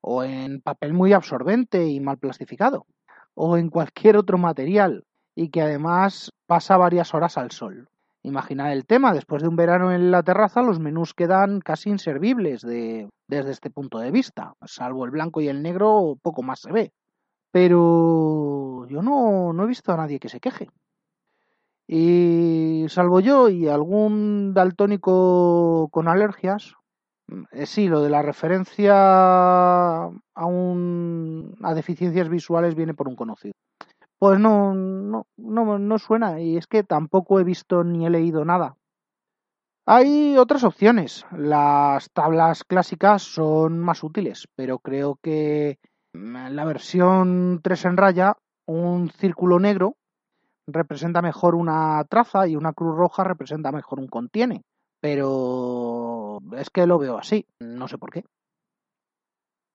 o 0.00 0.22
en 0.22 0.60
papel 0.60 0.92
muy 0.92 1.14
absorbente 1.14 1.86
y 1.86 2.00
mal 2.00 2.18
plastificado, 2.18 2.86
o 3.34 3.56
en 3.56 3.70
cualquier 3.70 4.18
otro 4.18 4.36
material, 4.36 5.06
y 5.34 5.48
que 5.48 5.62
además 5.62 6.30
pasa 6.46 6.76
varias 6.76 7.14
horas 7.14 7.38
al 7.38 7.50
sol. 7.52 7.88
Imaginad 8.24 8.72
el 8.72 8.86
tema, 8.86 9.12
después 9.12 9.42
de 9.42 9.48
un 9.48 9.56
verano 9.56 9.92
en 9.92 10.12
la 10.12 10.22
terraza 10.22 10.62
los 10.62 10.78
menús 10.78 11.12
quedan 11.12 11.60
casi 11.60 11.90
inservibles 11.90 12.62
desde 12.62 13.10
este 13.28 13.70
punto 13.70 13.98
de 13.98 14.12
vista, 14.12 14.54
salvo 14.64 15.04
el 15.04 15.10
blanco 15.10 15.40
y 15.40 15.48
el 15.48 15.62
negro 15.62 16.16
poco 16.22 16.42
más 16.42 16.60
se 16.60 16.70
ve. 16.70 16.92
Pero 17.50 18.86
yo 18.88 19.02
no, 19.02 19.52
no 19.52 19.64
he 19.64 19.66
visto 19.66 19.92
a 19.92 19.96
nadie 19.96 20.20
que 20.20 20.28
se 20.28 20.40
queje. 20.40 20.70
Y 21.86 22.86
salvo 22.88 23.20
yo 23.20 23.48
y 23.48 23.68
algún 23.68 24.54
daltónico 24.54 25.88
con 25.90 26.08
alergias, 26.08 26.74
eh, 27.52 27.66
sí, 27.66 27.88
lo 27.88 28.00
de 28.02 28.10
la 28.10 28.22
referencia 28.22 28.94
a, 28.94 30.46
un, 30.46 31.56
a 31.62 31.74
deficiencias 31.74 32.28
visuales 32.28 32.74
viene 32.74 32.94
por 32.94 33.08
un 33.08 33.16
conocido. 33.16 33.54
Pues 34.22 34.38
no, 34.38 34.72
no, 34.72 35.26
no, 35.36 35.80
no 35.80 35.98
suena 35.98 36.40
y 36.40 36.56
es 36.56 36.68
que 36.68 36.84
tampoco 36.84 37.40
he 37.40 37.42
visto 37.42 37.82
ni 37.82 38.06
he 38.06 38.10
leído 38.10 38.44
nada. 38.44 38.76
Hay 39.84 40.38
otras 40.38 40.62
opciones. 40.62 41.26
Las 41.36 42.08
tablas 42.12 42.62
clásicas 42.62 43.22
son 43.22 43.80
más 43.80 44.04
útiles, 44.04 44.46
pero 44.54 44.78
creo 44.78 45.18
que 45.20 45.80
la 46.12 46.64
versión 46.64 47.58
3 47.64 47.84
en 47.86 47.96
raya, 47.96 48.36
un 48.64 49.10
círculo 49.10 49.58
negro 49.58 49.96
representa 50.68 51.20
mejor 51.20 51.56
una 51.56 52.04
traza 52.08 52.46
y 52.46 52.54
una 52.54 52.74
cruz 52.74 52.96
roja 52.96 53.24
representa 53.24 53.72
mejor 53.72 53.98
un 53.98 54.06
contiene. 54.06 54.62
Pero 55.00 56.38
es 56.56 56.70
que 56.70 56.86
lo 56.86 57.00
veo 57.00 57.18
así, 57.18 57.44
no 57.58 57.88
sé 57.88 57.98
por 57.98 58.12
qué. 58.12 58.24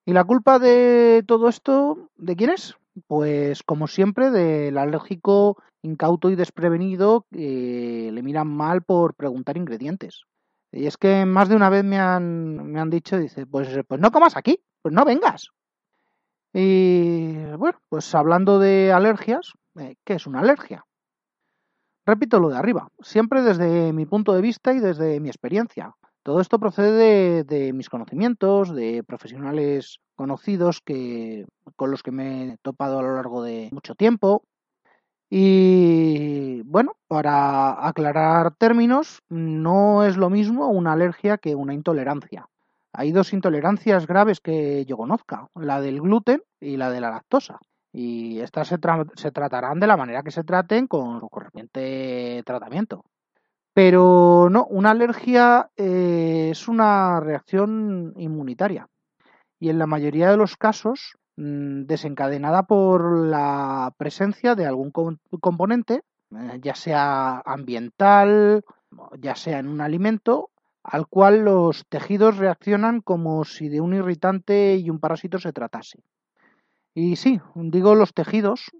¿Y 0.06 0.14
la 0.14 0.24
culpa 0.24 0.58
de 0.58 1.26
todo 1.28 1.50
esto, 1.50 2.08
de 2.16 2.38
quién 2.38 2.52
es? 2.52 2.78
Pues 3.06 3.62
como 3.64 3.88
siempre, 3.88 4.32
del 4.32 4.78
alérgico 4.78 5.62
incauto 5.84 6.32
y 6.32 6.36
desprevenido 6.36 7.26
que 7.32 8.10
le 8.12 8.24
miran 8.24 8.48
mal 8.48 8.82
por 8.82 9.14
preguntar 9.14 9.58
ingredientes. 9.58 10.24
Y 10.72 10.88
es 10.88 10.98
que 10.98 11.26
más 11.26 11.48
de 11.50 11.56
una 11.56 11.70
vez 11.70 11.84
me 11.84 12.00
han, 12.00 12.72
me 12.72 12.80
han 12.80 12.90
dicho, 12.90 13.18
dice, 13.18 13.46
pues, 13.46 13.70
pues 13.88 14.02
no 14.02 14.12
comas 14.12 14.36
aquí, 14.36 14.60
pues 14.82 14.94
no 14.94 15.06
vengas. 15.06 15.50
Y 16.54 17.36
bueno, 17.58 17.80
pues 17.90 18.14
hablando 18.16 18.58
de 18.58 18.92
alergias, 18.92 19.54
eh, 19.80 19.96
¿qué 20.04 20.14
es 20.16 20.26
una 20.26 20.40
alergia? 20.40 20.86
Repito 22.06 22.40
lo 22.40 22.50
de 22.50 22.58
arriba, 22.58 22.88
siempre 23.02 23.42
desde 23.42 23.94
mi 23.94 24.06
punto 24.06 24.34
de 24.34 24.42
vista 24.42 24.74
y 24.74 24.80
desde 24.80 25.20
mi 25.20 25.28
experiencia. 25.30 25.94
Todo 26.28 26.42
esto 26.42 26.60
procede 26.60 27.46
de, 27.46 27.72
mis 27.72 27.88
conocimientos, 27.88 28.76
de 28.76 29.02
profesionales 29.02 30.02
conocidos 30.14 30.82
que, 30.82 31.46
con 31.78 31.90
los 31.90 32.04
que 32.04 32.12
me 32.12 32.44
he 32.44 32.58
topado 32.58 33.00
a 33.00 33.02
lo 33.02 33.16
largo 33.16 33.42
de 33.44 33.70
mucho 33.72 33.96
tiempo. 33.96 34.44
Y 35.30 36.64
bueno, 36.64 36.98
para 37.08 37.88
aclarar 37.88 38.54
términos, 38.56 39.22
no 39.30 40.04
es 40.04 40.18
lo 40.18 40.30
mismo 40.30 40.68
una 40.68 40.92
alergia 40.92 41.38
que 41.38 41.56
una 41.56 41.74
intolerancia. 41.74 42.50
Hay 42.92 43.14
dos 43.14 43.32
intolerancias 43.32 44.06
graves 44.06 44.42
que 44.42 44.84
yo 44.84 44.98
conozca, 44.98 45.48
la 45.56 45.80
del 45.80 46.02
gluten 46.02 46.44
y 46.60 46.76
la 46.76 46.90
de 46.90 47.00
la 47.00 47.10
lactosa. 47.10 47.58
Y 47.94 48.42
estas 48.42 48.68
se, 48.68 49.32
tratarán 49.32 49.80
de 49.80 49.88
la 49.88 49.96
manera 49.96 50.24
que 50.24 50.32
se 50.32 50.44
traten 50.44 50.88
con 50.88 51.22
su 51.22 51.30
correspondiente 51.30 52.44
tratamiento. 52.46 53.06
Pero 53.78 54.50
no, 54.50 54.66
una 54.72 54.90
alergia 54.90 55.70
eh, 55.78 56.17
es 56.50 56.68
una 56.68 57.20
reacción 57.20 58.14
inmunitaria 58.18 58.90
y 59.60 59.70
en 59.70 59.80
la 59.80 59.88
mayoría 59.88 60.30
de 60.30 60.38
los 60.38 60.58
casos 60.58 61.18
mm, 61.36 61.84
desencadenada 61.84 62.64
por 62.64 63.26
la 63.28 63.94
presencia 63.98 64.56
de 64.56 64.66
algún 64.66 64.92
componente, 64.92 66.04
eh, 66.32 66.60
ya 66.62 66.76
sea 66.76 67.42
ambiental, 67.46 68.64
ya 69.20 69.36
sea 69.36 69.60
en 69.60 69.68
un 69.68 69.82
alimento, 69.82 70.50
al 70.84 71.08
cual 71.08 71.44
los 71.44 71.86
tejidos 71.88 72.38
reaccionan 72.38 73.02
como 73.02 73.44
si 73.44 73.68
de 73.70 73.82
un 73.82 73.94
irritante 73.94 74.76
y 74.78 74.90
un 74.90 75.00
parásito 75.00 75.40
se 75.40 75.54
tratase. 75.54 76.00
Y 76.94 77.18
sí, 77.18 77.40
digo 77.56 77.94
los 77.94 78.14
tejidos, 78.14 78.72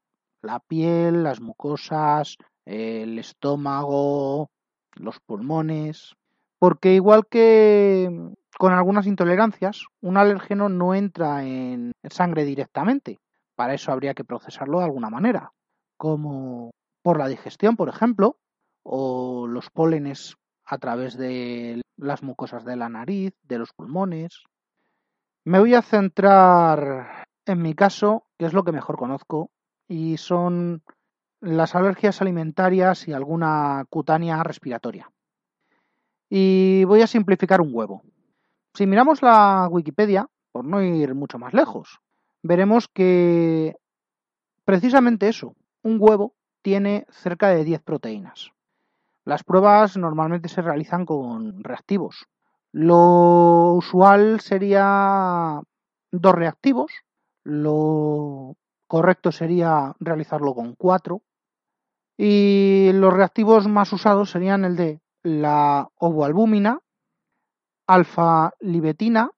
la 0.42 0.60
piel, 0.60 1.24
las 1.24 1.42
mucosas, 1.42 2.38
el 2.66 3.20
estómago, 3.20 4.50
los 4.96 5.20
pulmones, 5.20 6.16
porque 6.60 6.94
igual 6.94 7.28
que 7.28 8.10
con 8.58 8.74
algunas 8.74 9.06
intolerancias, 9.06 9.86
un 10.02 10.18
alérgeno 10.18 10.70
no 10.70 10.96
entra 10.96 11.44
en 11.44 11.92
sangre 12.10 12.44
directamente. 12.44 13.20
Para 13.56 13.74
eso 13.74 13.92
habría 13.92 14.14
que 14.14 14.24
procesarlo 14.24 14.80
de 14.80 14.86
alguna 14.86 15.10
manera, 15.10 15.52
como 15.98 16.72
por 17.04 17.20
la 17.20 17.28
digestión, 17.28 17.76
por 17.76 17.90
ejemplo, 17.90 18.38
o 18.84 19.48
los 19.48 19.70
pólenes 19.70 20.36
a 20.66 20.78
través 20.78 21.18
de 21.18 21.82
las 21.98 22.24
mucosas 22.24 22.66
de 22.66 22.76
la 22.76 22.90
nariz, 22.90 23.34
de 23.44 23.60
los 23.60 23.74
pulmones. 23.74 24.44
Me 25.46 25.60
voy 25.60 25.76
a 25.76 25.82
centrar 25.82 27.26
en 27.46 27.62
mi 27.62 27.74
caso, 27.74 28.26
que 28.38 28.46
es 28.46 28.54
lo 28.54 28.64
que 28.64 28.72
mejor 28.72 28.98
conozco, 28.98 29.50
y 29.88 30.18
son 30.18 30.84
las 31.40 31.76
alergias 31.76 32.22
alimentarias 32.22 33.08
y 33.08 33.14
alguna 33.14 33.86
cutánea 33.90 34.44
respiratoria. 34.44 35.10
Y 36.30 36.84
voy 36.86 37.02
a 37.02 37.08
simplificar 37.08 37.62
un 37.62 37.70
huevo. 37.74 38.04
Si 38.74 38.86
miramos 38.86 39.22
la 39.22 39.68
Wikipedia, 39.70 40.28
por 40.52 40.66
no 40.66 40.82
ir 40.82 41.16
mucho 41.16 41.40
más 41.40 41.54
lejos, 41.54 42.00
veremos 42.44 42.88
que 42.88 43.76
precisamente 44.66 45.30
eso, 45.30 45.56
un 45.84 45.98
huevo 46.00 46.34
tiene 46.62 47.06
cerca 47.10 47.50
de 47.50 47.64
10 47.64 47.82
proteínas. 47.82 48.52
Las 49.24 49.44
pruebas 49.44 49.98
normalmente 49.98 50.50
se 50.50 50.62
realizan 50.62 51.06
con 51.06 51.64
reactivos. 51.64 52.28
Lo 52.72 53.74
usual 53.74 54.40
sería 54.40 55.60
dos 56.12 56.36
reactivos. 56.36 56.92
Lo 57.44 58.56
correcto 58.88 59.32
sería 59.32 59.94
realizarlo 60.00 60.54
con 60.54 60.76
cuatro. 60.76 61.22
Y 62.18 62.92
los 62.94 63.14
reactivos 63.14 63.68
más 63.68 63.92
usados 63.94 64.32
serían 64.32 64.66
el 64.66 64.76
de 64.76 65.02
la 65.28 65.90
ovoalbúmina, 65.98 66.80
alfa-libetina, 67.86 69.30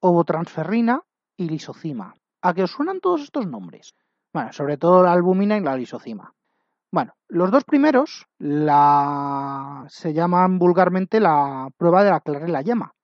ovotransferrina 0.00 1.02
y 1.36 1.48
lisocima. 1.50 2.14
¿A 2.40 2.54
qué 2.54 2.62
os 2.62 2.70
suenan 2.70 3.00
todos 3.00 3.20
estos 3.22 3.46
nombres? 3.46 3.94
Bueno, 4.32 4.52
sobre 4.52 4.78
todo 4.78 5.02
la 5.02 5.12
albúmina 5.12 5.58
y 5.58 5.60
la 5.60 5.76
lisocima. 5.76 6.32
Bueno, 6.90 7.12
los 7.28 7.50
dos 7.50 7.64
primeros 7.64 8.26
se 8.38 10.14
llaman 10.14 10.58
vulgarmente 10.58 11.20
la 11.20 11.68
prueba 11.76 12.02
de 12.04 12.10
la 12.10 12.20
clara 12.20 12.48
y 12.48 12.52
la 12.52 12.62
yema, 12.62 12.94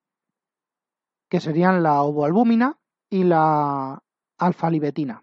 que 1.28 1.40
serían 1.40 1.82
la 1.82 2.02
ovoalbúmina 2.02 2.78
y 3.10 3.24
la 3.24 4.02
alfa-libetina. 4.38 5.22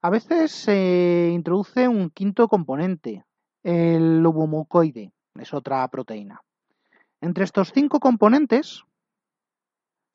A 0.00 0.08
veces 0.08 0.52
se 0.52 1.28
introduce 1.32 1.86
un 1.86 2.08
quinto 2.08 2.48
componente, 2.48 3.26
el 3.62 4.24
ovomucoide, 4.24 5.12
es 5.34 5.54
otra 5.54 5.86
proteína. 5.88 6.40
Entre 7.20 7.44
estos 7.44 7.72
cinco 7.72 8.00
componentes 8.00 8.84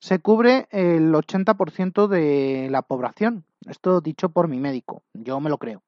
se 0.00 0.18
cubre 0.18 0.68
el 0.70 1.14
80% 1.14 2.08
de 2.08 2.68
la 2.70 2.82
población. 2.82 3.44
Esto 3.66 4.00
dicho 4.00 4.28
por 4.28 4.48
mi 4.48 4.60
médico, 4.60 5.02
yo 5.14 5.40
me 5.40 5.50
lo 5.50 5.58
creo. 5.58 5.82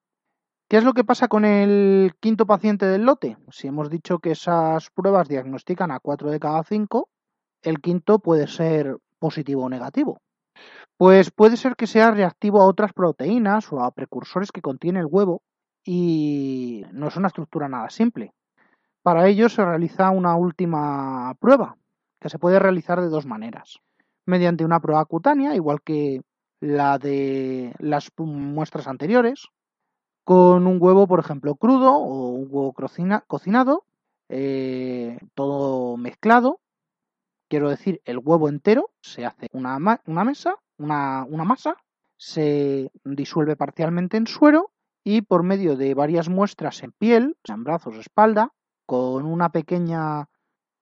¿Qué 0.68 0.76
es 0.76 0.84
lo 0.84 0.92
que 0.92 1.04
pasa 1.04 1.28
con 1.28 1.44
el 1.44 2.12
quinto 2.20 2.46
paciente 2.46 2.86
del 2.86 3.04
lote? 3.04 3.38
Si 3.50 3.68
hemos 3.68 3.88
dicho 3.88 4.18
que 4.18 4.32
esas 4.32 4.90
pruebas 4.90 5.28
diagnostican 5.28 5.90
a 5.90 5.98
4 5.98 6.30
de 6.30 6.40
cada 6.40 6.62
5, 6.62 7.08
el 7.62 7.80
quinto 7.80 8.18
puede 8.18 8.46
ser 8.46 8.98
positivo 9.18 9.64
o 9.64 9.68
negativo. 9.68 10.20
Pues 10.96 11.30
puede 11.30 11.56
ser 11.56 11.74
que 11.74 11.86
sea 11.86 12.10
reactivo 12.10 12.60
a 12.60 12.66
otras 12.66 12.92
proteínas 12.92 13.72
o 13.72 13.80
a 13.80 13.90
precursores 13.92 14.52
que 14.52 14.60
contiene 14.60 15.00
el 15.00 15.06
huevo 15.06 15.42
y 15.84 16.82
no 16.92 17.08
es 17.08 17.16
una 17.16 17.28
estructura 17.28 17.68
nada 17.68 17.88
simple. 17.88 18.32
Para 19.02 19.28
ello 19.28 19.48
se 19.48 19.64
realiza 19.64 20.11
una 20.11 20.37
última 20.37 21.34
prueba, 21.40 21.76
que 22.20 22.28
se 22.28 22.38
puede 22.38 22.58
realizar 22.58 23.00
de 23.00 23.08
dos 23.08 23.26
maneras. 23.26 23.80
Mediante 24.26 24.64
una 24.64 24.80
prueba 24.80 25.04
cutánea, 25.04 25.54
igual 25.54 25.80
que 25.82 26.22
la 26.61 26.98
de 26.98 27.74
las 27.78 28.11
muestras 28.18 28.88
anteriores, 28.88 29.48
con 30.24 30.66
un 30.66 30.78
huevo, 30.80 31.06
por 31.06 31.20
ejemplo, 31.20 31.54
crudo 31.54 31.94
o 31.94 32.30
un 32.30 32.48
huevo 32.50 32.74
cocinado, 33.26 33.84
eh, 34.28 35.18
todo 35.34 35.96
mezclado. 35.96 36.61
Quiero 37.48 37.70
decir, 37.70 38.02
el 38.04 38.18
huevo 38.18 38.48
entero 38.50 38.90
se 39.00 39.24
hace 39.24 39.48
una, 39.52 39.78
mesa, 39.78 40.56
una, 40.76 41.24
una 41.24 41.44
masa, 41.44 41.76
se 42.18 42.90
disuelve 43.04 43.56
parcialmente 43.56 44.18
en 44.18 44.26
suero 44.26 44.70
y 45.02 45.22
por 45.22 45.44
medio 45.44 45.76
de 45.76 45.94
varias 45.94 46.28
muestras 46.28 46.82
en 46.82 46.92
piel, 46.92 47.38
en 47.44 47.64
brazos, 47.64 47.96
espalda, 47.96 48.52
con 48.88 49.27
una 49.27 49.51
pequeña 49.51 50.31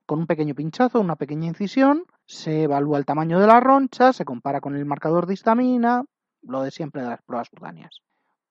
con 0.06 0.20
un 0.20 0.28
pequeño 0.28 0.54
pinchazo, 0.54 1.00
una 1.00 1.16
pequeña 1.16 1.48
incisión, 1.48 2.04
se 2.24 2.62
evalúa 2.62 2.98
el 2.98 3.04
tamaño 3.04 3.40
de 3.40 3.48
la 3.48 3.58
roncha, 3.58 4.12
se 4.12 4.24
compara 4.24 4.60
con 4.60 4.76
el 4.76 4.84
marcador 4.84 5.26
de 5.26 5.34
histamina, 5.34 6.04
lo 6.42 6.62
de 6.62 6.70
siempre 6.70 7.02
de 7.02 7.08
las 7.08 7.22
pruebas 7.22 7.50
cutáneas. 7.50 8.02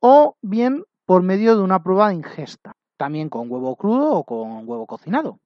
O 0.01 0.35
bien 0.41 0.83
por 1.05 1.21
medio 1.21 1.55
de 1.55 1.63
una 1.63 1.81
prueba 1.81 2.09
de 2.09 2.15
ingesta, 2.15 2.75
también 2.97 3.29
con 3.29 3.49
huevo 3.49 3.77
crudo 3.77 4.11
o 4.15 4.25
con 4.25 4.67
huevo 4.67 4.85
cocinado. 4.85 5.39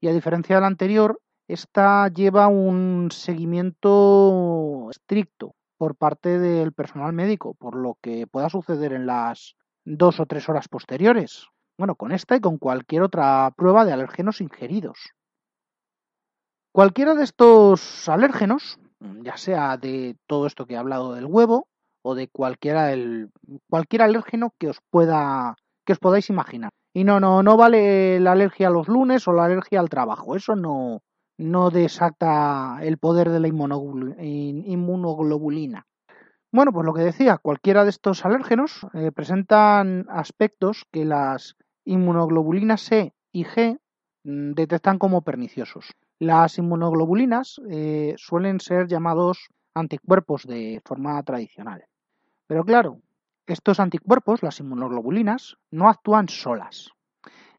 Y 0.00 0.06
a 0.06 0.12
diferencia 0.12 0.54
de 0.54 0.60
la 0.60 0.68
anterior, 0.68 1.20
esta 1.48 2.06
lleva 2.06 2.46
un 2.46 3.08
seguimiento 3.10 4.86
estricto 4.92 5.56
por 5.76 5.96
parte 5.96 6.38
del 6.38 6.72
personal 6.72 7.12
médico, 7.12 7.54
por 7.54 7.74
lo 7.74 7.98
que 8.00 8.28
pueda 8.28 8.48
suceder 8.48 8.92
en 8.92 9.06
las 9.06 9.56
dos 9.84 10.20
o 10.20 10.26
tres 10.26 10.48
horas 10.48 10.68
posteriores. 10.68 11.48
Bueno, 11.78 11.94
con 11.94 12.12
esta 12.12 12.36
y 12.36 12.40
con 12.40 12.58
cualquier 12.58 13.02
otra 13.02 13.50
prueba 13.56 13.84
de 13.84 13.92
alérgenos 13.92 14.40
ingeridos. 14.40 15.10
Cualquiera 16.72 17.14
de 17.14 17.24
estos 17.24 18.08
alérgenos, 18.08 18.78
ya 19.22 19.36
sea 19.36 19.76
de 19.76 20.16
todo 20.26 20.46
esto 20.46 20.66
que 20.66 20.74
he 20.74 20.78
hablado 20.78 21.14
del 21.14 21.26
huevo 21.26 21.68
o 22.02 22.14
de 22.14 22.28
cualquiera 22.28 22.92
el, 22.92 23.30
cualquier 23.68 24.02
alérgeno 24.02 24.52
que 24.58 24.68
os 24.68 24.78
pueda 24.90 25.56
que 25.84 25.92
os 25.92 25.98
podáis 25.98 26.30
imaginar. 26.30 26.70
Y 26.92 27.04
no, 27.04 27.20
no, 27.20 27.42
no 27.42 27.56
vale 27.56 28.20
la 28.20 28.32
alergia 28.32 28.68
a 28.68 28.70
los 28.70 28.88
lunes 28.88 29.28
o 29.28 29.32
la 29.32 29.44
alergia 29.44 29.80
al 29.80 29.88
trabajo. 29.88 30.34
Eso 30.34 30.56
no, 30.56 31.02
no 31.38 31.70
desacta 31.70 32.78
el 32.82 32.98
poder 32.98 33.30
de 33.30 33.40
la 33.40 33.48
inmunoglobulina. 33.48 35.86
Bueno, 36.52 36.72
pues 36.72 36.86
lo 36.86 36.94
que 36.94 37.02
decía, 37.02 37.38
cualquiera 37.38 37.84
de 37.84 37.90
estos 37.90 38.24
alérgenos 38.24 38.86
eh, 38.94 39.12
presentan 39.12 40.06
aspectos 40.08 40.84
que 40.90 41.04
las 41.04 41.56
inmunoglobulinas 41.86 42.82
C 42.82 43.14
y 43.32 43.44
G 43.44 43.78
mm, 44.24 44.52
detectan 44.52 44.98
como 44.98 45.22
perniciosos. 45.22 45.92
Las 46.18 46.58
inmunoglobulinas 46.58 47.60
eh, 47.70 48.14
suelen 48.18 48.60
ser 48.60 48.88
llamados 48.88 49.48
anticuerpos 49.74 50.46
de 50.46 50.82
forma 50.84 51.22
tradicional. 51.22 51.84
Pero 52.46 52.64
claro, 52.64 53.00
estos 53.46 53.80
anticuerpos, 53.80 54.42
las 54.42 54.60
inmunoglobulinas, 54.60 55.56
no 55.70 55.88
actúan 55.88 56.28
solas. 56.28 56.90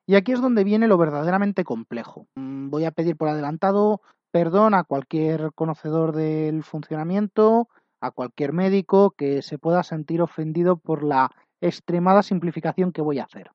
Y 0.06 0.16
aquí 0.16 0.32
es 0.32 0.42
donde 0.42 0.63
viene 0.63 0.88
lo 0.88 0.98
verdaderamente 0.98 1.63
complejo. 1.63 2.28
Mm, 2.36 2.70
voy 2.70 2.86
a 2.86 2.92
pedir 2.92 3.18
por 3.18 3.30
adelantado 3.30 4.02
perdón 4.32 4.74
a 4.74 4.84
cualquier 4.84 5.52
conocedor 5.54 6.13
del 6.13 6.63
funcionamiento, 6.63 7.70
a 8.02 8.12
cualquier 8.12 8.54
médico 8.54 9.12
que 9.12 9.42
se 9.42 9.58
pueda 9.58 9.84
sentir 9.84 10.22
ofendido 10.22 10.78
por 10.78 11.04
la 11.04 11.32
extremada 11.62 12.24
simplificación 12.24 12.92
que 12.92 13.02
voy 13.02 13.20
a 13.20 13.24
hacer. 13.24 13.52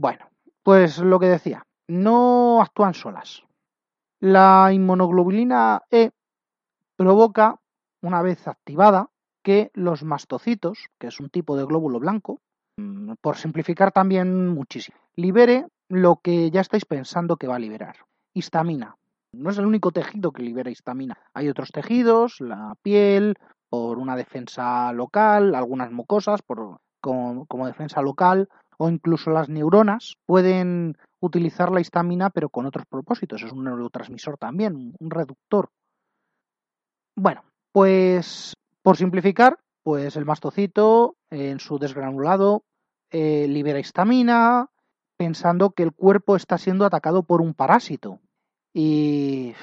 Bueno, 0.00 0.30
pues 0.62 0.98
lo 0.98 1.18
que 1.18 1.26
decía, 1.26 1.66
no 1.88 2.62
actúan 2.62 2.94
solas. 2.94 3.42
La 4.20 4.70
inmunoglobulina 4.72 5.82
E 5.90 6.12
provoca, 6.94 7.58
una 8.00 8.22
vez 8.22 8.46
activada, 8.46 9.10
que 9.42 9.72
los 9.74 10.04
mastocitos, 10.04 10.86
que 11.00 11.08
es 11.08 11.18
un 11.18 11.30
tipo 11.30 11.56
de 11.56 11.64
glóbulo 11.64 11.98
blanco, 11.98 12.38
mm, 12.76 13.14
por 13.20 13.38
simplificar 13.38 13.90
también 13.90 14.50
muchísimo, 14.50 14.98
libere 15.16 15.66
lo 15.88 16.20
que 16.22 16.52
ya 16.52 16.60
estáis 16.60 16.84
pensando 16.84 17.36
que 17.36 17.48
va 17.48 17.56
a 17.56 17.64
liberar, 17.66 17.96
histamina. 18.34 18.94
No 19.32 19.50
es 19.50 19.58
el 19.58 19.66
único 19.66 19.90
tejido 19.90 20.30
que 20.30 20.44
libera 20.44 20.70
histamina. 20.70 21.18
Hay 21.34 21.48
otros 21.48 21.72
tejidos, 21.72 22.40
la 22.40 22.76
piel, 22.82 23.34
por 23.68 23.98
una 23.98 24.14
defensa 24.14 24.92
local, 24.92 25.56
algunas 25.56 25.90
mucosas 25.90 26.40
por, 26.42 26.78
como 27.00 27.66
defensa 27.66 28.00
local, 28.00 28.48
o 28.78 28.88
incluso 28.88 29.30
las 29.30 29.48
neuronas 29.48 30.16
pueden 30.24 30.96
utilizar 31.20 31.70
la 31.70 31.80
histamina 31.80 32.30
pero 32.30 32.48
con 32.48 32.64
otros 32.64 32.86
propósitos. 32.86 33.42
Es 33.42 33.52
un 33.52 33.64
neurotransmisor 33.64 34.38
también, 34.38 34.94
un 34.98 35.10
reductor. 35.10 35.70
Bueno, 37.16 37.42
pues 37.72 38.54
por 38.82 38.96
simplificar, 38.96 39.58
pues 39.82 40.16
el 40.16 40.24
mastocito 40.24 41.16
en 41.30 41.60
su 41.60 41.78
desgranulado 41.78 42.64
eh, 43.10 43.46
libera 43.48 43.80
histamina 43.80 44.70
pensando 45.16 45.70
que 45.70 45.82
el 45.82 45.92
cuerpo 45.92 46.36
está 46.36 46.56
siendo 46.58 46.86
atacado 46.86 47.24
por 47.24 47.42
un 47.42 47.54
parásito. 47.54 48.20
Y 48.72 49.54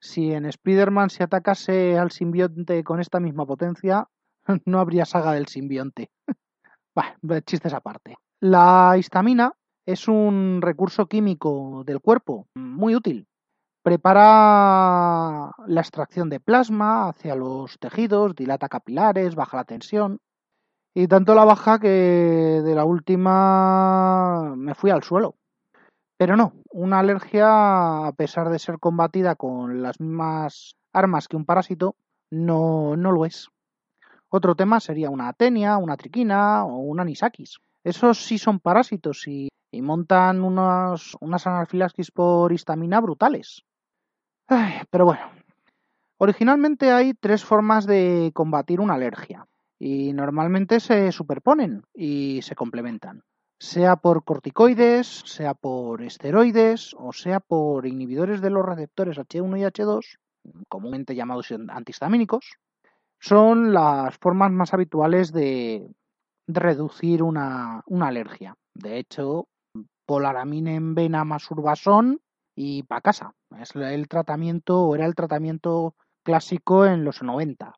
si 0.00 0.32
en 0.32 0.46
Spider-Man 0.46 1.10
se 1.10 1.22
atacase 1.22 1.98
al 1.98 2.10
simbionte 2.10 2.82
con 2.82 3.00
esta 3.00 3.20
misma 3.20 3.44
potencia, 3.44 4.08
no 4.64 4.80
habría 4.80 5.04
saga 5.04 5.32
del 5.32 5.46
simbionte. 5.46 6.10
Chistes 7.46 7.74
aparte. 7.74 8.16
La 8.42 8.94
histamina 8.96 9.52
es 9.84 10.08
un 10.08 10.60
recurso 10.62 11.06
químico 11.08 11.82
del 11.84 12.00
cuerpo 12.00 12.48
muy 12.54 12.94
útil. 12.96 13.28
Prepara 13.82 15.50
la 15.66 15.80
extracción 15.82 16.30
de 16.30 16.40
plasma 16.40 17.10
hacia 17.10 17.34
los 17.34 17.78
tejidos, 17.78 18.34
dilata 18.34 18.70
capilares, 18.70 19.34
baja 19.34 19.58
la 19.58 19.64
tensión. 19.64 20.20
Y 20.94 21.06
tanto 21.06 21.34
la 21.34 21.44
baja 21.44 21.78
que 21.78 21.88
de 22.64 22.74
la 22.74 22.86
última 22.86 24.54
me 24.56 24.74
fui 24.74 24.90
al 24.90 25.02
suelo. 25.02 25.36
Pero 26.16 26.34
no, 26.34 26.54
una 26.70 27.00
alergia, 27.00 28.06
a 28.06 28.12
pesar 28.12 28.48
de 28.48 28.58
ser 28.58 28.78
combatida 28.78 29.34
con 29.34 29.82
las 29.82 30.00
mismas 30.00 30.76
armas 30.94 31.28
que 31.28 31.36
un 31.36 31.44
parásito, 31.44 31.94
no, 32.30 32.96
no 32.96 33.12
lo 33.12 33.26
es. 33.26 33.50
Otro 34.30 34.54
tema 34.54 34.80
sería 34.80 35.10
una 35.10 35.28
atenia, 35.28 35.76
una 35.76 35.98
triquina 35.98 36.64
o 36.64 36.78
una 36.78 37.02
anisakis. 37.02 37.60
Esos 37.84 38.18
sí 38.18 38.38
son 38.38 38.60
parásitos 38.60 39.26
y, 39.26 39.48
montan 39.72 40.42
unas 40.42 41.46
anafilaxis 41.46 42.10
por 42.10 42.52
histamina 42.52 43.00
brutales. 43.00 43.64
pero 44.90 45.04
bueno, 45.06 45.30
originalmente 46.18 46.90
hay 46.90 47.14
tres 47.14 47.44
formas 47.44 47.86
de 47.86 48.32
combatir 48.34 48.80
una 48.80 48.94
alergia 48.94 49.46
y 49.78 50.12
normalmente 50.12 50.80
se 50.80 51.10
superponen 51.12 51.84
y 51.94 52.42
se 52.42 52.54
complementan, 52.54 53.22
sea 53.58 53.96
por 53.96 54.24
corticoides, 54.24 55.06
sea 55.24 55.54
por 55.54 56.02
esteroides 56.02 56.94
o 56.98 57.12
sea 57.12 57.40
por 57.40 57.86
inhibidores 57.86 58.42
de 58.42 58.50
los 58.50 58.66
receptores 58.66 59.16
H1 59.16 59.58
y 59.58 59.62
H2, 59.62 60.18
comúnmente 60.68 61.14
llamados 61.14 61.54
antihistamínicos, 61.68 62.58
son 63.20 63.72
las 63.72 64.18
formas 64.18 64.50
más 64.50 64.74
habituales 64.74 65.32
de, 65.32 65.88
reducir 66.46 67.22
una, 67.22 67.82
alergia. 68.00 68.54
De 68.74 68.98
hecho, 68.98 69.48
polaramine 70.06 70.74
en 70.74 70.94
vena 70.94 71.24
más 71.24 71.50
urbasón 71.50 72.20
y 72.54 72.82
para 72.84 73.00
casa. 73.00 73.34
Es 73.58 73.74
el 73.74 74.08
tratamiento, 74.08 74.82
o 74.82 74.94
era 74.94 75.06
el 75.06 75.14
tratamiento 75.14 75.94
clásico 76.22 76.86
en 76.86 77.04
los 77.04 77.22
90. 77.22 77.74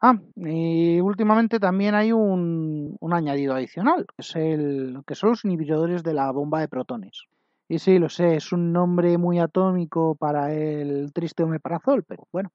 Ah, 0.00 0.18
y 0.34 1.00
últimamente 1.00 1.60
también 1.60 1.94
hay 1.94 2.10
un, 2.10 2.96
un 2.98 3.12
añadido 3.12 3.54
adicional, 3.54 4.04
que, 4.06 4.22
es 4.22 4.34
el, 4.34 5.02
que 5.06 5.14
son 5.14 5.30
los 5.30 5.44
inhibidores 5.44 6.02
de 6.02 6.14
la 6.14 6.30
bomba 6.32 6.60
de 6.60 6.68
protones. 6.68 7.26
Y 7.68 7.78
sí, 7.78 7.98
lo 7.98 8.08
sé, 8.08 8.36
es 8.36 8.52
un 8.52 8.72
nombre 8.72 9.16
muy 9.16 9.38
atómico 9.38 10.16
para 10.16 10.52
el 10.52 11.12
triste 11.12 11.44
omeprazol, 11.44 12.02
pero 12.04 12.26
bueno, 12.32 12.50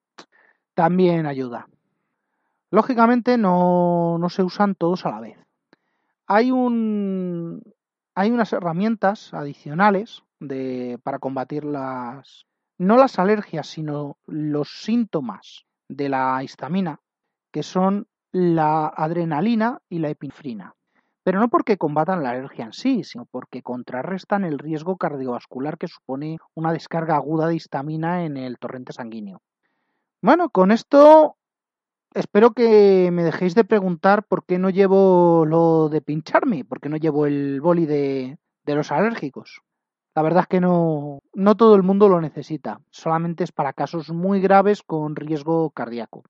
también 0.76 1.26
ayuda. 1.26 1.68
Lógicamente 2.70 3.38
no, 3.38 4.20
se 4.30 4.44
usan 4.44 4.76
todos 4.76 5.06
a 5.06 5.12
la 5.12 5.22
vez. 5.22 5.38
Hay, 6.26 6.52
un, 6.52 7.62
hay 8.14 8.32
unas 8.32 8.52
herramientas 8.52 9.34
adicionales 9.34 10.24
para 11.04 11.20
combatir 11.20 11.64
las, 11.64 12.46
no 12.78 12.98
las 12.98 13.20
alergias, 13.20 13.68
sino 13.68 14.18
los 14.28 14.82
síntomas 14.82 15.66
de 15.88 16.10
la 16.10 16.44
histamina, 16.44 17.00
que 17.52 17.64
son 17.64 18.08
la 18.32 18.88
adrenalina 18.88 19.80
y 19.90 20.00
la 20.00 20.10
epinefrina. 20.10 20.76
pero 21.24 21.40
no 21.40 21.50
porque 21.50 21.78
combatan 21.78 22.24
la 22.24 22.32
alergia 22.32 22.66
en 22.66 22.74
sí, 22.74 23.04
sino 23.04 23.26
porque 23.26 23.62
contrarrestan 23.62 24.46
el 24.46 24.60
riesgo 24.60 24.96
cardiovascular 24.98 25.78
que 25.78 25.88
supone 25.88 26.38
una 26.54 26.72
descarga 26.72 27.16
aguda 27.16 27.48
de 27.48 27.56
histamina 27.56 28.24
en 28.26 28.38
el 28.38 28.58
torrente 28.58 28.94
sanguíneo. 28.94 29.42
Bueno, 30.22 30.50
con 30.50 30.72
esto 30.72 31.37
espero 32.18 32.52
que 32.52 33.10
me 33.12 33.24
dejéis 33.24 33.56
de 33.56 33.64
preguntar 33.64 34.24
por 34.24 34.46
qué 34.46 34.58
no 34.58 34.70
llevo 34.70 35.46
lo 35.46 35.90
de 35.90 36.02
pincharme, 36.02 36.66
por 36.66 36.80
qué 36.82 36.90
no 36.90 36.98
llevo 36.98 37.26
el 37.26 37.62
boli 37.62 37.86
de, 37.86 38.38
los 38.66 38.92
alérgicos. 38.92 39.62
La 40.16 40.24
verdad 40.24 40.42
es 40.42 40.48
que 40.48 40.60
no, 40.60 41.20
no 41.34 41.56
todo 41.56 41.76
el 41.76 41.84
mundo 41.84 42.10
lo 42.10 42.20
necesita, 42.20 42.82
solamente 42.90 43.44
es 43.44 43.52
para 43.52 43.74
casos 43.74 44.10
muy 44.10 44.42
graves 44.42 44.82
con 44.82 45.16
riesgo 45.16 45.70
cardíaco. 45.70 46.24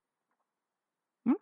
¿Mm? 1.23 1.35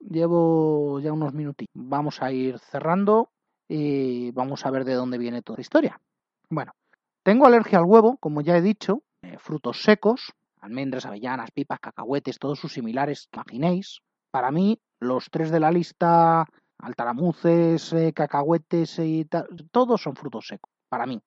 Llevo 0.00 1.00
ya 1.00 1.12
unos 1.12 1.32
minutitos. 1.32 1.72
Vamos 1.74 2.22
a 2.22 2.32
ir 2.32 2.58
cerrando 2.58 3.30
y 3.66 4.30
vamos 4.32 4.66
a 4.66 4.70
ver 4.70 4.84
de 4.84 4.94
dónde 4.94 5.16
viene 5.16 5.42
toda 5.42 5.56
la 5.56 5.62
historia. 5.62 6.00
Bueno, 6.50 6.72
tengo 7.22 7.46
alergia 7.46 7.78
al 7.78 7.84
huevo, 7.84 8.18
como 8.18 8.42
ya 8.42 8.56
he 8.56 8.62
dicho, 8.62 9.02
eh, 9.22 9.38
frutos 9.38 9.82
secos, 9.82 10.32
almendras, 10.60 11.06
avellanas, 11.06 11.50
pipas, 11.50 11.80
cacahuetes, 11.80 12.38
todos 12.38 12.58
sus 12.58 12.72
similares, 12.72 13.28
imaginéis. 13.32 14.00
Para 14.30 14.50
mí, 14.50 14.80
los 15.00 15.30
tres 15.30 15.50
de 15.50 15.60
la 15.60 15.70
lista, 15.70 16.46
altaramuces, 16.78 17.92
eh, 17.92 18.12
cacahuetes 18.12 18.98
y 18.98 19.24
tal, 19.24 19.46
todos 19.70 20.02
son 20.02 20.16
frutos 20.16 20.46
secos, 20.46 20.70
para 20.88 21.06
mí. 21.06 21.20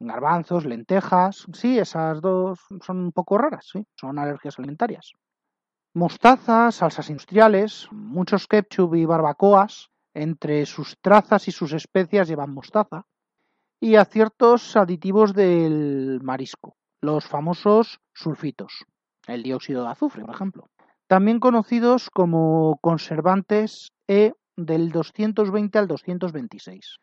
Garbanzos, 0.00 0.64
lentejas, 0.64 1.46
sí, 1.52 1.78
esas 1.78 2.20
dos 2.20 2.60
son 2.82 2.98
un 2.98 3.12
poco 3.12 3.36
raras, 3.36 3.68
sí, 3.72 3.84
son 3.96 4.18
alergias 4.18 4.58
alimentarias. 4.58 5.12
Mostaza, 5.94 6.70
salsas 6.70 7.10
industriales, 7.10 7.88
muchos 7.90 8.46
ketchup 8.46 8.94
y 8.94 9.04
barbacoas, 9.04 9.90
entre 10.14 10.66
sus 10.66 10.96
trazas 11.00 11.48
y 11.48 11.52
sus 11.52 11.72
especias 11.72 12.28
llevan 12.28 12.54
mostaza, 12.54 13.06
y 13.80 13.96
a 13.96 14.04
ciertos 14.04 14.76
aditivos 14.76 15.34
del 15.34 16.20
marisco, 16.22 16.76
los 17.00 17.26
famosos 17.26 18.00
sulfitos, 18.12 18.84
el 19.26 19.42
dióxido 19.42 19.84
de 19.84 19.90
azufre, 19.90 20.24
por 20.24 20.34
ejemplo, 20.34 20.68
también 21.06 21.40
conocidos 21.40 22.10
como 22.10 22.78
conservantes 22.80 23.92
E 24.06 24.32
del 24.56 24.90
220 24.90 25.78
al 25.78 25.88
226. 25.88 26.98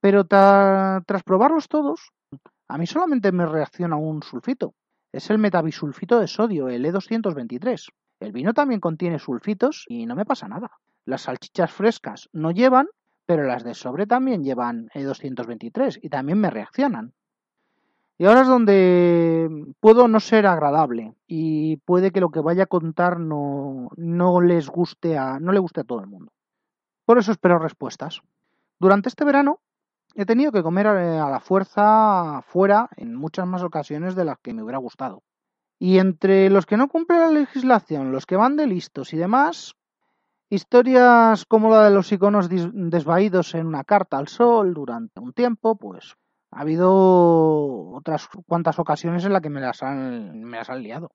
Pero 0.00 0.24
tras 0.24 1.22
probarlos 1.24 1.68
todos, 1.68 2.10
a 2.68 2.78
mí 2.78 2.86
solamente 2.86 3.32
me 3.32 3.46
reacciona 3.46 3.96
un 3.96 4.22
sulfito. 4.22 4.74
Es 5.12 5.30
el 5.30 5.38
metabisulfito 5.38 6.20
de 6.20 6.28
sodio, 6.28 6.68
el 6.68 6.84
E223. 6.84 7.88
El 8.20 8.32
vino 8.32 8.52
también 8.52 8.80
contiene 8.80 9.18
sulfitos 9.18 9.84
y 9.88 10.06
no 10.06 10.14
me 10.14 10.26
pasa 10.26 10.46
nada. 10.46 10.70
Las 11.04 11.22
salchichas 11.22 11.72
frescas 11.72 12.28
no 12.32 12.50
llevan, 12.50 12.86
pero 13.26 13.44
las 13.44 13.64
de 13.64 13.74
sobre 13.74 14.06
también 14.06 14.44
llevan 14.44 14.88
E223 14.94 15.98
y 16.02 16.10
también 16.10 16.38
me 16.38 16.50
reaccionan. 16.50 17.14
Y 18.20 18.24
ahora 18.24 18.40
es 18.40 18.48
donde 18.48 19.48
puedo 19.78 20.08
no 20.08 20.18
ser 20.18 20.48
agradable 20.48 21.14
y 21.28 21.76
puede 21.78 22.10
que 22.10 22.20
lo 22.20 22.30
que 22.30 22.40
vaya 22.40 22.64
a 22.64 22.66
contar 22.66 23.20
no, 23.20 23.90
no 23.96 24.40
les 24.40 24.68
guste 24.68 25.16
a, 25.16 25.38
no 25.38 25.52
le 25.52 25.60
guste 25.60 25.82
a 25.82 25.84
todo 25.84 26.00
el 26.00 26.08
mundo. 26.08 26.32
Por 27.04 27.18
eso 27.18 27.30
espero 27.30 27.60
respuestas. 27.60 28.20
Durante 28.80 29.08
este 29.08 29.24
verano 29.24 29.60
he 30.16 30.26
tenido 30.26 30.50
que 30.50 30.64
comer 30.64 30.86
eh, 30.86 31.18
a 31.18 31.30
la 31.30 31.38
fuerza 31.38 32.42
fuera 32.42 32.88
en 32.96 33.14
muchas 33.14 33.46
más 33.46 33.62
ocasiones 33.62 34.16
de 34.16 34.24
las 34.24 34.38
que 34.40 34.52
me 34.52 34.64
hubiera 34.64 34.78
gustado. 34.78 35.22
Y 35.78 35.98
entre 35.98 36.50
los 36.50 36.66
que 36.66 36.76
no 36.76 36.88
cumplen 36.88 37.20
la 37.20 37.30
legislación, 37.30 38.10
los 38.10 38.26
que 38.26 38.34
van 38.34 38.56
de 38.56 38.66
listos 38.66 39.12
y 39.12 39.16
demás, 39.16 39.76
historias 40.50 41.44
como 41.44 41.70
la 41.70 41.84
de 41.84 41.94
los 41.94 42.10
iconos 42.10 42.48
desvaídos 42.50 43.54
en 43.54 43.68
una 43.68 43.84
carta 43.84 44.18
al 44.18 44.26
sol 44.26 44.74
durante 44.74 45.20
un 45.20 45.32
tiempo, 45.32 45.76
pues 45.76 46.16
ha 46.50 46.60
habido 46.60 47.90
otras 47.90 48.28
cuantas 48.46 48.78
ocasiones 48.78 49.24
en 49.24 49.32
las 49.32 49.42
que 49.42 49.50
me 49.50 49.60
las, 49.60 49.82
han, 49.82 50.42
me 50.44 50.56
las 50.56 50.70
han 50.70 50.82
liado. 50.82 51.10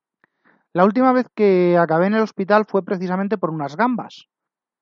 La 0.72 0.84
última 0.84 1.12
vez 1.12 1.26
que 1.34 1.78
acabé 1.78 2.06
en 2.06 2.14
el 2.14 2.22
hospital 2.22 2.64
fue 2.66 2.84
precisamente 2.84 3.38
por 3.38 3.50
unas 3.50 3.76
gambas, 3.76 4.26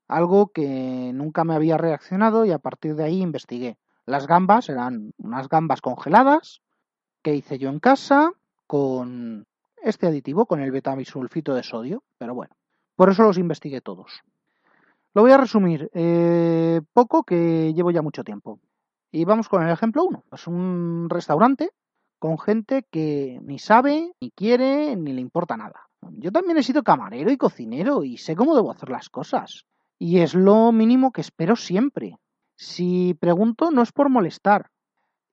algo 0.09 0.49
que 0.49 1.11
nunca 1.15 1.45
me 1.45 1.55
había 1.55 1.77
reaccionado 1.77 2.45
y 2.45 2.51
a 2.51 2.59
partir 2.59 2.95
de 2.95 3.05
ahí 3.05 3.21
investigué. 3.21 3.77
Las 4.07 4.27
gambas 4.27 4.69
eran 4.69 5.13
unas 5.19 5.49
gambas 5.49 5.81
congeladas 5.81 6.61
que 7.23 7.35
hice 7.35 7.59
yo 7.59 7.69
en 7.69 7.79
casa 7.79 8.33
con 8.67 9.47
este 9.83 10.07
aditivo, 10.07 10.47
con 10.47 10.61
el 10.61 10.71
betabisulfito 10.71 11.55
de 11.55 11.63
sodio, 11.63 12.03
pero 12.19 12.35
bueno, 12.35 12.55
por 12.97 13.11
eso 13.11 13.23
los 13.23 13.39
investigué 13.39 13.81
todos. 13.81 14.23
Lo 15.15 15.23
voy 15.23 15.33
a 15.33 15.37
resumir 15.37 15.91
eh, 15.93 16.81
poco 16.93 17.23
que 17.23 17.73
llevo 17.75 17.91
ya 17.91 18.03
mucho 18.03 18.25
tiempo. 18.25 18.59
Y 19.13 19.27
vamos 19.27 19.49
con 19.49 19.63
el 19.63 19.71
ejemplo 19.71 20.05
1. 20.05 20.25
Es 20.33 20.47
un 20.47 21.09
restaurante 21.11 21.71
con 22.19 22.39
gente 22.39 22.87
que 22.91 23.39
ni 23.43 23.59
sabe, 23.59 24.13
ni 24.21 24.31
quiere, 24.31 24.97
ni 24.97 25.13
le 25.13 25.21
importa 25.21 25.57
nada. 25.57 25.89
Yo 26.13 26.33
también 26.33 26.57
he 26.57 26.63
sido 26.63 26.83
camarero 26.83 27.31
y 27.31 27.37
cocinero 27.37 28.05
y 28.05 28.17
sé 28.17 28.35
cómo 28.35 28.57
debo 28.57 28.71
hacer 28.71 28.89
las 28.89 29.11
cosas. 29.11 29.67
Y 29.99 30.21
es 30.21 30.35
lo 30.35 30.73
mínimo 30.73 31.13
que 31.13 31.21
espero 31.21 31.57
siempre. 31.57 32.19
Si 32.57 33.15
pregunto 33.15 33.71
no 33.71 33.83
es 33.83 33.93
por 33.93 34.09
molestar. 34.09 34.71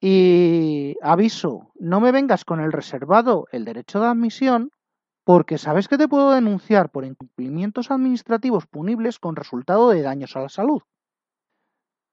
Y 0.02 0.96
aviso, 1.02 1.72
no 1.80 2.02
me 2.02 2.12
vengas 2.12 2.46
con 2.46 2.60
el 2.60 2.72
reservado, 2.72 3.48
el 3.52 3.66
derecho 3.66 4.00
de 4.00 4.08
admisión, 4.08 4.72
porque 5.24 5.58
sabes 5.58 5.88
que 5.88 5.98
te 5.98 6.08
puedo 6.08 6.32
denunciar 6.32 6.90
por 6.90 7.06
incumplimientos 7.06 7.92
administrativos 7.92 8.66
punibles 8.68 9.20
con 9.20 9.36
resultado 9.36 9.90
de 9.90 10.02
daños 10.02 10.36
a 10.36 10.42
la 10.42 10.50
salud. 10.50 10.82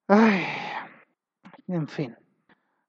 Ay, 0.08 0.44
en 1.68 1.88
fin. 1.88 2.16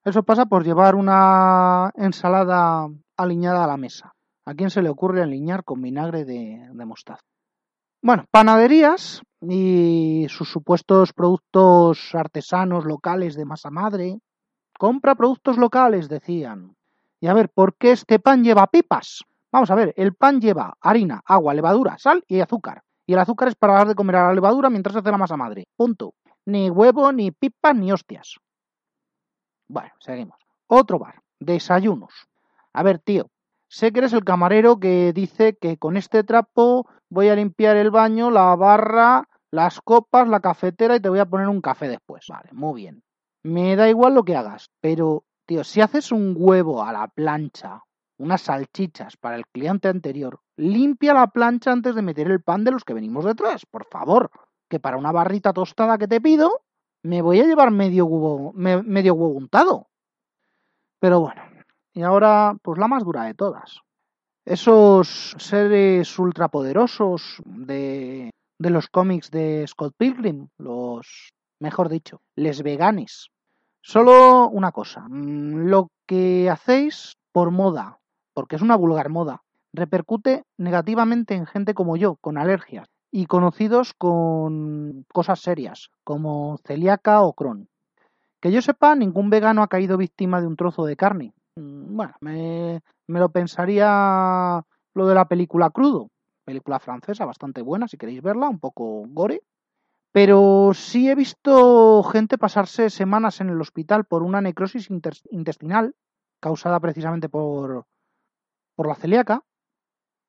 Eso 0.04 0.24
pasa 0.24 0.46
por 0.46 0.64
llevar 0.64 0.96
una 0.96 1.92
ensalada 1.96 2.88
aliñada 3.18 3.64
a 3.64 3.68
la 3.68 3.78
mesa. 3.78 4.14
¿A 4.46 4.54
quién 4.54 4.70
se 4.70 4.82
le 4.82 4.90
ocurre 4.90 5.22
aliñar 5.22 5.64
con 5.64 5.82
vinagre 5.82 6.24
de, 6.24 6.70
de 6.72 6.86
mostaza? 6.86 7.22
Bueno, 8.02 8.26
panaderías 8.32 9.22
y 9.42 10.28
sus 10.30 10.50
supuestos 10.50 11.12
productos 11.14 12.16
artesanos 12.16 12.86
locales 12.86 13.36
de 13.36 13.46
masa 13.46 13.70
madre. 13.70 14.20
Compra 14.78 15.16
productos 15.16 15.58
locales, 15.58 16.08
decían. 16.08 16.76
Y 17.20 17.28
a 17.28 17.34
ver, 17.34 17.50
¿por 17.50 17.76
qué 17.76 17.92
este 17.92 18.20
pan 18.20 18.44
lleva 18.44 18.68
pipas? 18.68 19.24
Vamos 19.52 19.72
a 19.72 19.76
ver, 19.76 19.94
el 19.98 20.14
pan 20.14 20.40
lleva 20.40 20.76
harina, 20.80 21.22
agua, 21.26 21.54
levadura, 21.54 21.98
sal 21.98 22.24
y 22.28 22.40
azúcar. 22.40 22.84
Y 23.06 23.14
el 23.14 23.20
azúcar 23.20 23.48
es 23.48 23.56
para 23.56 23.74
dar 23.74 23.88
de 23.88 23.96
comer 23.96 24.18
a 24.18 24.28
la 24.28 24.34
levadura 24.34 24.70
mientras 24.70 24.94
se 24.94 25.00
hace 25.00 25.12
la 25.12 25.18
masa 25.18 25.36
madre. 25.36 25.66
Punto. 25.76 26.14
Ni 26.46 26.70
huevo, 26.70 27.12
ni 27.12 27.32
pipas, 27.32 27.76
ni 27.76 27.92
hostias. 27.92 28.38
Bueno, 29.68 29.92
seguimos. 30.00 30.38
Otro 30.68 31.00
bar. 31.00 31.22
Desayunos. 31.40 32.14
A 32.74 32.84
ver, 32.84 33.00
tío. 33.00 33.30
Sé 33.70 33.92
que 33.92 34.00
eres 34.00 34.14
el 34.14 34.24
camarero 34.24 34.80
que 34.80 35.12
dice 35.14 35.58
que 35.58 35.78
con 35.78 35.98
este 35.98 36.24
trapo 36.24 36.88
voy 37.10 37.28
a 37.30 37.36
limpiar 37.36 37.76
el 37.76 37.92
baño, 37.92 38.32
la 38.32 38.56
barra, 38.56 39.28
las 39.52 39.82
copas, 39.82 40.28
la 40.28 40.40
cafetera 40.40 40.96
y 40.96 41.00
te 41.02 41.10
voy 41.10 41.20
a 41.20 41.26
poner 41.26 41.50
un 41.50 41.62
café 41.62 41.90
después. 41.90 42.26
Vale, 42.30 42.50
muy 42.54 42.82
bien. 42.82 43.04
Me 43.44 43.76
da 43.76 43.90
igual 43.90 44.14
lo 44.14 44.24
que 44.24 44.36
hagas, 44.36 44.70
pero, 44.80 45.26
tío, 45.46 45.64
si 45.64 45.82
haces 45.82 46.12
un 46.12 46.34
huevo 46.38 46.84
a 46.84 46.94
la 46.94 47.08
plancha, 47.08 47.84
unas 48.18 48.42
salchichas 48.42 49.18
para 49.18 49.36
el 49.36 49.46
cliente 49.48 49.90
anterior, 49.90 50.40
limpia 50.56 51.14
la 51.14 51.28
plancha 51.28 51.72
antes 51.72 51.94
de 51.94 52.02
meter 52.02 52.28
el 52.28 52.42
pan 52.42 52.64
de 52.64 52.72
los 52.72 52.84
que 52.84 52.94
venimos 52.94 53.26
detrás, 53.26 53.66
por 53.66 53.86
favor. 53.86 54.32
Que 54.70 54.80
para 54.80 54.98
una 54.98 55.14
barrita 55.14 55.54
tostada 55.54 55.98
que 55.98 56.08
te 56.08 56.20
pido, 56.20 56.62
me 57.08 57.22
voy 57.22 57.40
a 57.40 57.46
llevar 57.46 57.72
medio 57.72 58.06
huevo, 58.06 58.52
medio 58.54 59.14
huevo 59.14 59.34
untado. 59.34 59.88
Pero 61.00 61.22
bueno, 61.22 61.42
y 61.94 62.02
ahora, 62.02 62.58
pues 62.62 62.78
la 62.78 62.88
más 62.88 63.04
dura 63.06 63.24
de 63.24 63.34
todas. 63.34 63.80
Esos 64.46 65.36
seres 65.38 66.20
ultrapoderosos 66.20 67.42
de, 67.46 68.32
de 68.60 68.70
los 68.70 68.88
cómics 68.88 69.32
de 69.32 69.66
Scott 69.68 69.94
Pilgrim, 69.98 70.48
los, 70.58 71.32
mejor 71.60 71.88
dicho, 71.90 72.22
les 72.36 72.62
veganes. 72.62 73.30
Solo 73.82 74.50
una 74.50 74.72
cosa, 74.74 75.06
mm, 75.08 75.68
lo 75.68 75.88
que 76.06 76.50
hacéis 76.50 77.14
por 77.32 77.52
moda, 77.52 78.00
porque 78.34 78.58
es 78.58 78.62
una 78.62 78.76
vulgar 78.76 79.10
moda, 79.10 79.44
repercute 79.72 80.44
negativamente 80.58 81.36
en 81.36 81.46
gente 81.46 81.74
como 81.74 81.96
yo, 81.96 82.18
con 82.20 82.38
alergias, 82.38 82.88
y 83.12 83.26
conocidos 83.26 83.94
con 83.94 85.06
cosas 85.14 85.40
serias, 85.40 85.90
como 86.04 86.58
celíaca 86.66 87.22
o 87.22 87.34
Crohn. 87.34 87.70
Que 88.40 88.52
yo 88.52 88.62
sepa, 88.62 88.96
ningún 88.96 89.30
vegano 89.30 89.64
ha 89.64 89.68
caído 89.68 89.98
víctima 89.98 90.42
de 90.42 90.48
un 90.48 90.56
trozo 90.56 90.86
de 90.86 90.96
carne. 90.96 91.34
Mm, 91.56 91.96
bueno, 91.96 92.14
me, 92.22 92.82
me 93.08 93.20
lo 93.20 93.30
pensaría 93.30 94.64
lo 94.94 95.08
de 95.08 95.16
la 95.16 95.28
película 95.28 95.70
Crudo, 95.70 96.10
película 96.44 96.80
francesa 96.80 97.26
bastante 97.26 97.62
buena, 97.62 97.88
si 97.88 97.98
queréis 97.98 98.22
verla, 98.22 98.50
un 98.50 98.60
poco 98.60 99.06
gore. 99.08 99.42
Pero 100.12 100.72
sí 100.74 101.10
he 101.10 101.16
visto 101.16 102.04
gente 102.04 102.38
pasarse 102.38 102.90
semanas 102.90 103.42
en 103.42 103.50
el 103.50 103.62
hospital 103.62 104.06
por 104.06 104.24
una 104.24 104.42
necrosis 104.42 104.90
intestinal 104.90 105.96
causada 106.40 106.80
precisamente 106.80 107.30
por, 107.30 107.86
por 108.76 108.88
la 108.88 108.96
celíaca 108.96 109.44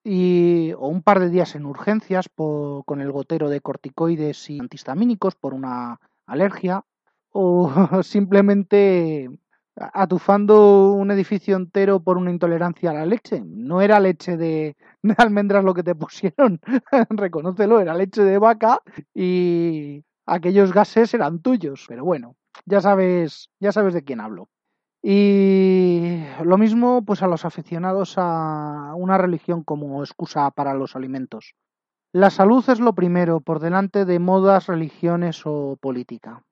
y, 0.08 0.72
o 0.72 0.88
un 0.88 1.02
par 1.02 1.20
de 1.20 1.28
días 1.28 1.54
en 1.54 1.66
urgencias 1.66 2.30
con 2.34 3.00
el 3.00 3.12
gotero 3.12 3.50
de 3.50 3.60
corticoides 3.60 4.48
y 4.48 4.58
antihistamínicos 4.58 5.34
por 5.34 5.52
una 5.52 6.00
alergia. 6.26 6.84
o 7.30 7.70
simplemente 8.02 9.28
atufando 9.76 10.92
un 10.92 11.10
edificio 11.10 11.56
entero 11.56 12.00
por 12.00 12.16
una 12.16 12.30
intolerancia 12.30 12.90
a 12.90 12.94
la 12.94 13.06
leche. 13.06 13.42
No 13.44 13.80
era 13.82 14.00
leche 14.00 14.36
de, 14.36 14.76
almendras 15.18 15.64
lo 15.64 15.74
que 15.74 15.82
te 15.82 15.94
pusieron, 15.94 16.60
reconócelo, 17.10 17.80
era 17.80 17.94
leche 17.94 18.22
de 18.22 18.38
vaca 18.38 18.80
y 19.14 20.04
aquellos 20.26 20.72
gases 20.72 21.12
eran 21.14 21.40
tuyos. 21.40 21.84
Pero 21.86 22.04
bueno, 22.04 22.36
ya 22.64 22.80
sabes, 22.80 23.50
ya 23.60 23.72
sabes 23.72 23.94
de 23.94 24.04
quién 24.04 24.20
hablo. 24.20 24.48
Y 25.02 25.87
lo 26.48 26.56
mismo 26.56 27.04
pues 27.04 27.22
a 27.22 27.26
los 27.26 27.44
aficionados 27.44 28.14
a 28.16 28.94
una 28.96 29.18
religión 29.18 29.62
como 29.62 30.02
excusa 30.02 30.50
para 30.50 30.72
los 30.72 30.96
alimentos. 30.96 31.54
La 32.12 32.30
salud 32.30 32.64
es 32.70 32.80
lo 32.80 32.94
primero, 32.94 33.40
por 33.40 33.60
delante 33.60 34.06
de 34.06 34.18
modas, 34.18 34.66
religiones 34.66 35.42
o 35.44 35.76
política. 35.78 36.42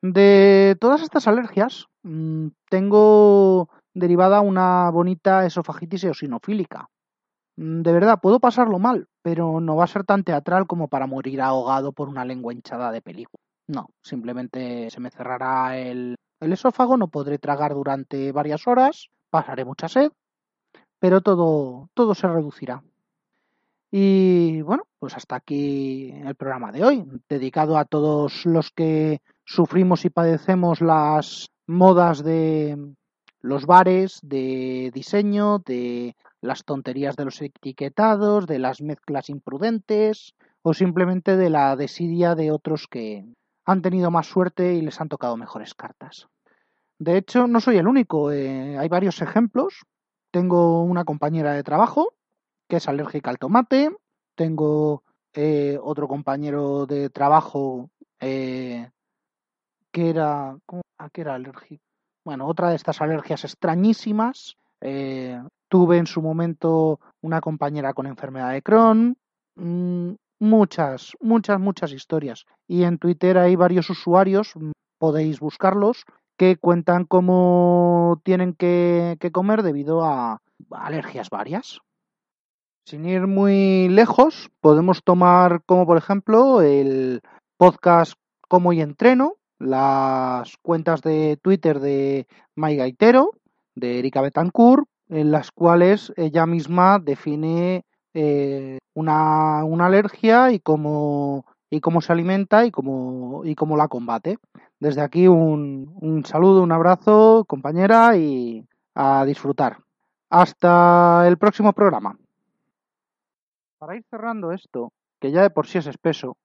De 0.00 0.76
todas 0.80 1.02
estas 1.02 1.28
alergias, 1.28 1.86
mm, 2.02 2.48
tengo 2.70 3.68
derivada 3.92 4.40
una 4.40 4.88
bonita 4.90 5.44
esofagitis 5.44 6.04
eosinofílica. 6.04 6.88
Mm, 7.56 7.82
de 7.82 7.92
verdad, 7.92 8.20
puedo 8.22 8.40
pasarlo 8.40 8.78
mal, 8.78 9.06
pero 9.22 9.60
no 9.60 9.76
va 9.76 9.84
a 9.84 9.88
ser 9.88 10.04
tan 10.04 10.24
teatral 10.24 10.66
como 10.66 10.88
para 10.88 11.06
morir 11.06 11.42
ahogado 11.42 11.92
por 11.92 12.08
una 12.08 12.24
lengua 12.24 12.54
hinchada 12.54 12.90
de 12.90 13.02
película. 13.02 13.42
No, 13.66 13.90
simplemente 14.02 14.88
se 14.90 15.00
me 15.00 15.10
cerrará 15.10 15.76
el, 15.76 16.16
el 16.44 16.52
esófago, 16.52 16.96
no 16.96 17.08
podré 17.08 17.38
tragar 17.38 17.74
durante 17.74 18.32
varias 18.32 18.66
horas, 18.66 19.08
pasaré 19.30 19.64
mucha 19.64 19.88
sed, 19.88 20.12
pero 20.98 21.20
todo, 21.20 21.90
todo 21.94 22.14
se 22.14 22.28
reducirá. 22.28 22.82
Y 23.90 24.62
bueno, 24.62 24.84
pues 24.98 25.16
hasta 25.16 25.36
aquí 25.36 26.10
el 26.10 26.34
programa 26.34 26.72
de 26.72 26.84
hoy, 26.84 27.04
dedicado 27.28 27.78
a 27.78 27.84
todos 27.84 28.44
los 28.44 28.70
que 28.70 29.20
sufrimos 29.44 30.04
y 30.04 30.10
padecemos 30.10 30.80
las 30.80 31.50
modas 31.66 32.24
de 32.24 32.76
los 33.40 33.66
bares, 33.66 34.18
de 34.22 34.90
diseño, 34.94 35.58
de 35.58 36.16
las 36.40 36.64
tonterías 36.64 37.14
de 37.16 37.24
los 37.24 37.40
etiquetados, 37.40 38.46
de 38.46 38.58
las 38.58 38.80
mezclas 38.80 39.28
imprudentes 39.30 40.34
o 40.62 40.74
simplemente 40.74 41.36
de 41.36 41.50
la 41.50 41.76
desidia 41.76 42.34
de 42.34 42.50
otros 42.50 42.88
que 42.88 43.24
han 43.64 43.82
tenido 43.82 44.10
más 44.10 44.26
suerte 44.26 44.74
y 44.74 44.82
les 44.82 45.00
han 45.00 45.08
tocado 45.08 45.36
mejores 45.36 45.74
cartas. 45.74 46.26
De 46.98 47.16
hecho, 47.16 47.46
no 47.46 47.60
soy 47.60 47.78
el 47.78 47.88
único, 47.88 48.30
eh, 48.32 48.78
hay 48.78 48.88
varios 48.88 49.20
ejemplos. 49.20 49.82
Tengo 50.30 50.82
una 50.82 51.04
compañera 51.04 51.52
de 51.52 51.62
trabajo 51.62 52.14
que 52.68 52.76
es 52.76 52.88
alérgica 52.88 53.30
al 53.30 53.38
tomate, 53.38 53.90
tengo 54.34 55.02
eh, 55.32 55.78
otro 55.82 56.08
compañero 56.08 56.86
de 56.86 57.10
trabajo 57.10 57.90
eh, 58.20 58.90
que 59.92 60.10
era, 60.10 60.56
¿a 60.98 61.10
qué 61.10 61.20
era 61.20 61.34
alérgico? 61.34 61.84
Bueno, 62.24 62.46
otra 62.46 62.70
de 62.70 62.76
estas 62.76 63.00
alergias 63.00 63.44
extrañísimas. 63.44 64.56
Eh, 64.80 65.40
tuve 65.68 65.98
en 65.98 66.06
su 66.06 66.22
momento 66.22 67.00
una 67.20 67.40
compañera 67.40 67.92
con 67.92 68.06
enfermedad 68.06 68.52
de 68.52 68.62
Crohn. 68.62 69.16
Mm, 69.56 70.14
muchas, 70.40 71.12
muchas, 71.20 71.60
muchas 71.60 71.92
historias. 71.92 72.44
Y 72.66 72.84
en 72.84 72.98
Twitter 72.98 73.38
hay 73.38 73.56
varios 73.56 73.90
usuarios, 73.90 74.52
mm, 74.56 74.72
podéis 74.98 75.38
buscarlos, 75.40 76.04
que 76.36 76.56
cuentan 76.56 77.04
cómo 77.04 78.20
tienen 78.24 78.54
que, 78.54 79.16
que 79.20 79.32
comer 79.32 79.62
debido 79.62 80.04
a 80.04 80.40
alergias 80.70 81.30
varias. 81.30 81.80
Sin 82.86 83.06
ir 83.06 83.26
muy 83.26 83.88
lejos, 83.88 84.50
podemos 84.60 85.02
tomar 85.02 85.62
como 85.64 85.86
por 85.86 85.96
ejemplo 85.96 86.60
el 86.60 87.22
podcast 87.56 88.14
Como 88.48 88.72
y 88.72 88.80
Entreno, 88.82 89.36
las 89.58 90.56
cuentas 90.58 91.00
de 91.00 91.38
Twitter 91.40 91.80
de 91.80 92.26
Mai 92.54 92.76
Gaitero, 92.76 93.30
de 93.74 93.98
Erika 93.98 94.20
Betancourt, 94.20 94.86
en 95.08 95.30
las 95.30 95.50
cuales 95.50 96.12
ella 96.16 96.46
misma 96.46 96.98
define 96.98 97.84
eh, 98.14 98.78
una, 98.94 99.60
alergia 99.60 100.52
y 100.52 100.60
cómo, 100.60 101.46
y 101.74 101.80
cómo 101.80 102.00
se 102.00 102.12
alimenta 102.12 102.64
y 102.64 102.70
cómo, 102.70 103.44
y 103.44 103.56
cómo 103.56 103.76
la 103.76 103.88
combate. 103.88 104.38
Desde 104.78 105.00
aquí 105.00 105.26
un, 105.26 105.92
un 106.00 106.24
saludo, 106.24 106.62
un 106.62 106.70
abrazo, 106.70 107.44
compañera, 107.48 108.16
y 108.16 108.64
a 108.94 109.24
disfrutar. 109.24 109.78
Hasta 110.30 111.26
el 111.26 111.36
próximo 111.36 111.72
programa. 111.72 112.16
Para 113.78 113.96
ir 113.96 114.04
cerrando 114.08 114.52
esto, 114.52 114.92
que 115.20 115.32
ya 115.32 115.42
de 115.42 115.50
por 115.50 115.66
sí 115.66 115.78
es 115.78 115.88
espeso, 115.88 116.36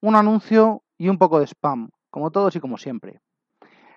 un 0.00 0.16
anuncio 0.16 0.82
y 0.98 1.08
un 1.08 1.18
poco 1.18 1.38
de 1.38 1.46
spam 1.46 1.90
como 2.10 2.32
todos 2.32 2.56
y 2.56 2.60
como 2.60 2.76
siempre. 2.76 3.20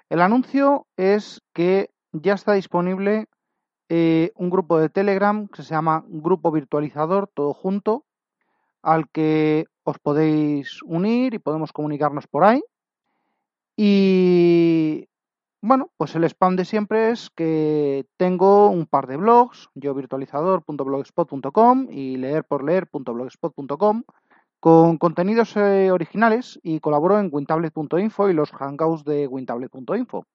El 0.09 0.21
anuncio 0.21 0.85
es 0.97 1.41
que 1.51 1.89
ya 2.11 2.35
está 2.35 2.53
disponible 2.53 3.25
eh, 3.89 4.31
un 4.35 4.51
grupo 4.51 4.77
de 4.77 4.89
Telegram 4.89 5.47
que 5.47 5.63
se 5.63 5.73
llama 5.73 6.05
Grupo 6.07 6.51
Virtualizador, 6.51 7.27
todo 7.33 7.55
junto, 7.55 8.05
al 8.83 9.09
que 9.09 9.65
os 9.85 9.99
podéis 9.99 10.81
unir 10.83 11.33
y 11.33 11.39
podemos 11.39 11.71
comunicarnos 11.71 12.27
por 12.27 12.43
ahí. 12.43 12.61
Y 13.77 15.07
bueno, 15.61 15.91
pues 15.97 16.15
el 16.15 16.23
spam 16.25 16.55
de 16.55 16.65
siempre 16.65 17.11
es 17.11 17.29
que 17.29 18.05
tengo 18.17 18.69
un 18.69 18.87
par 18.87 19.07
de 19.07 19.17
blogs, 19.17 19.69
yo 19.75 19.93
virtualizador.blogspot.com 19.93 21.87
y 21.89 22.17
leerporleer.blogspot.com 22.17 24.03
con 24.59 24.97
contenidos 24.97 25.55
eh, 25.57 25.91
originales 25.91 26.59
y 26.63 26.79
colaboro 26.79 27.19
en 27.19 27.29
wintablet.info 27.31 28.29
y 28.29 28.33
los 28.33 28.51
hangouts 28.51 29.03
de 29.03 29.27
wintablet.info. 29.27 30.25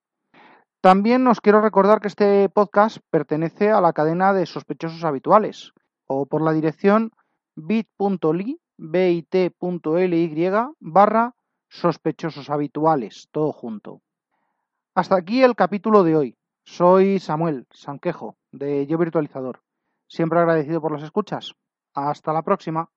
También 0.80 1.26
os 1.26 1.40
quiero 1.40 1.60
recordar 1.60 2.00
que 2.00 2.08
este 2.08 2.48
podcast 2.48 2.98
pertenece 3.10 3.70
a 3.70 3.80
la 3.80 3.92
cadena 3.92 4.32
de 4.32 4.46
sospechosos 4.46 5.04
habituales 5.04 5.72
o 6.06 6.26
por 6.26 6.42
la 6.42 6.52
dirección 6.52 7.10
bit.ly 7.56 8.60
bit.ly 8.80 10.52
barra 10.80 11.34
sospechosos 11.68 12.48
habituales, 12.48 13.28
todo 13.30 13.52
junto. 13.52 14.00
Hasta 14.94 15.16
aquí 15.16 15.42
el 15.42 15.54
capítulo 15.54 16.02
de 16.02 16.16
hoy. 16.16 16.38
Soy 16.64 17.18
Samuel 17.18 17.66
Sanquejo, 17.70 18.38
de 18.50 18.86
Yo 18.86 18.96
Virtualizador. 18.96 19.62
Siempre 20.08 20.38
agradecido 20.40 20.80
por 20.80 20.92
las 20.92 21.02
escuchas. 21.02 21.54
Hasta 21.92 22.32
la 22.32 22.42
próxima. 22.42 22.90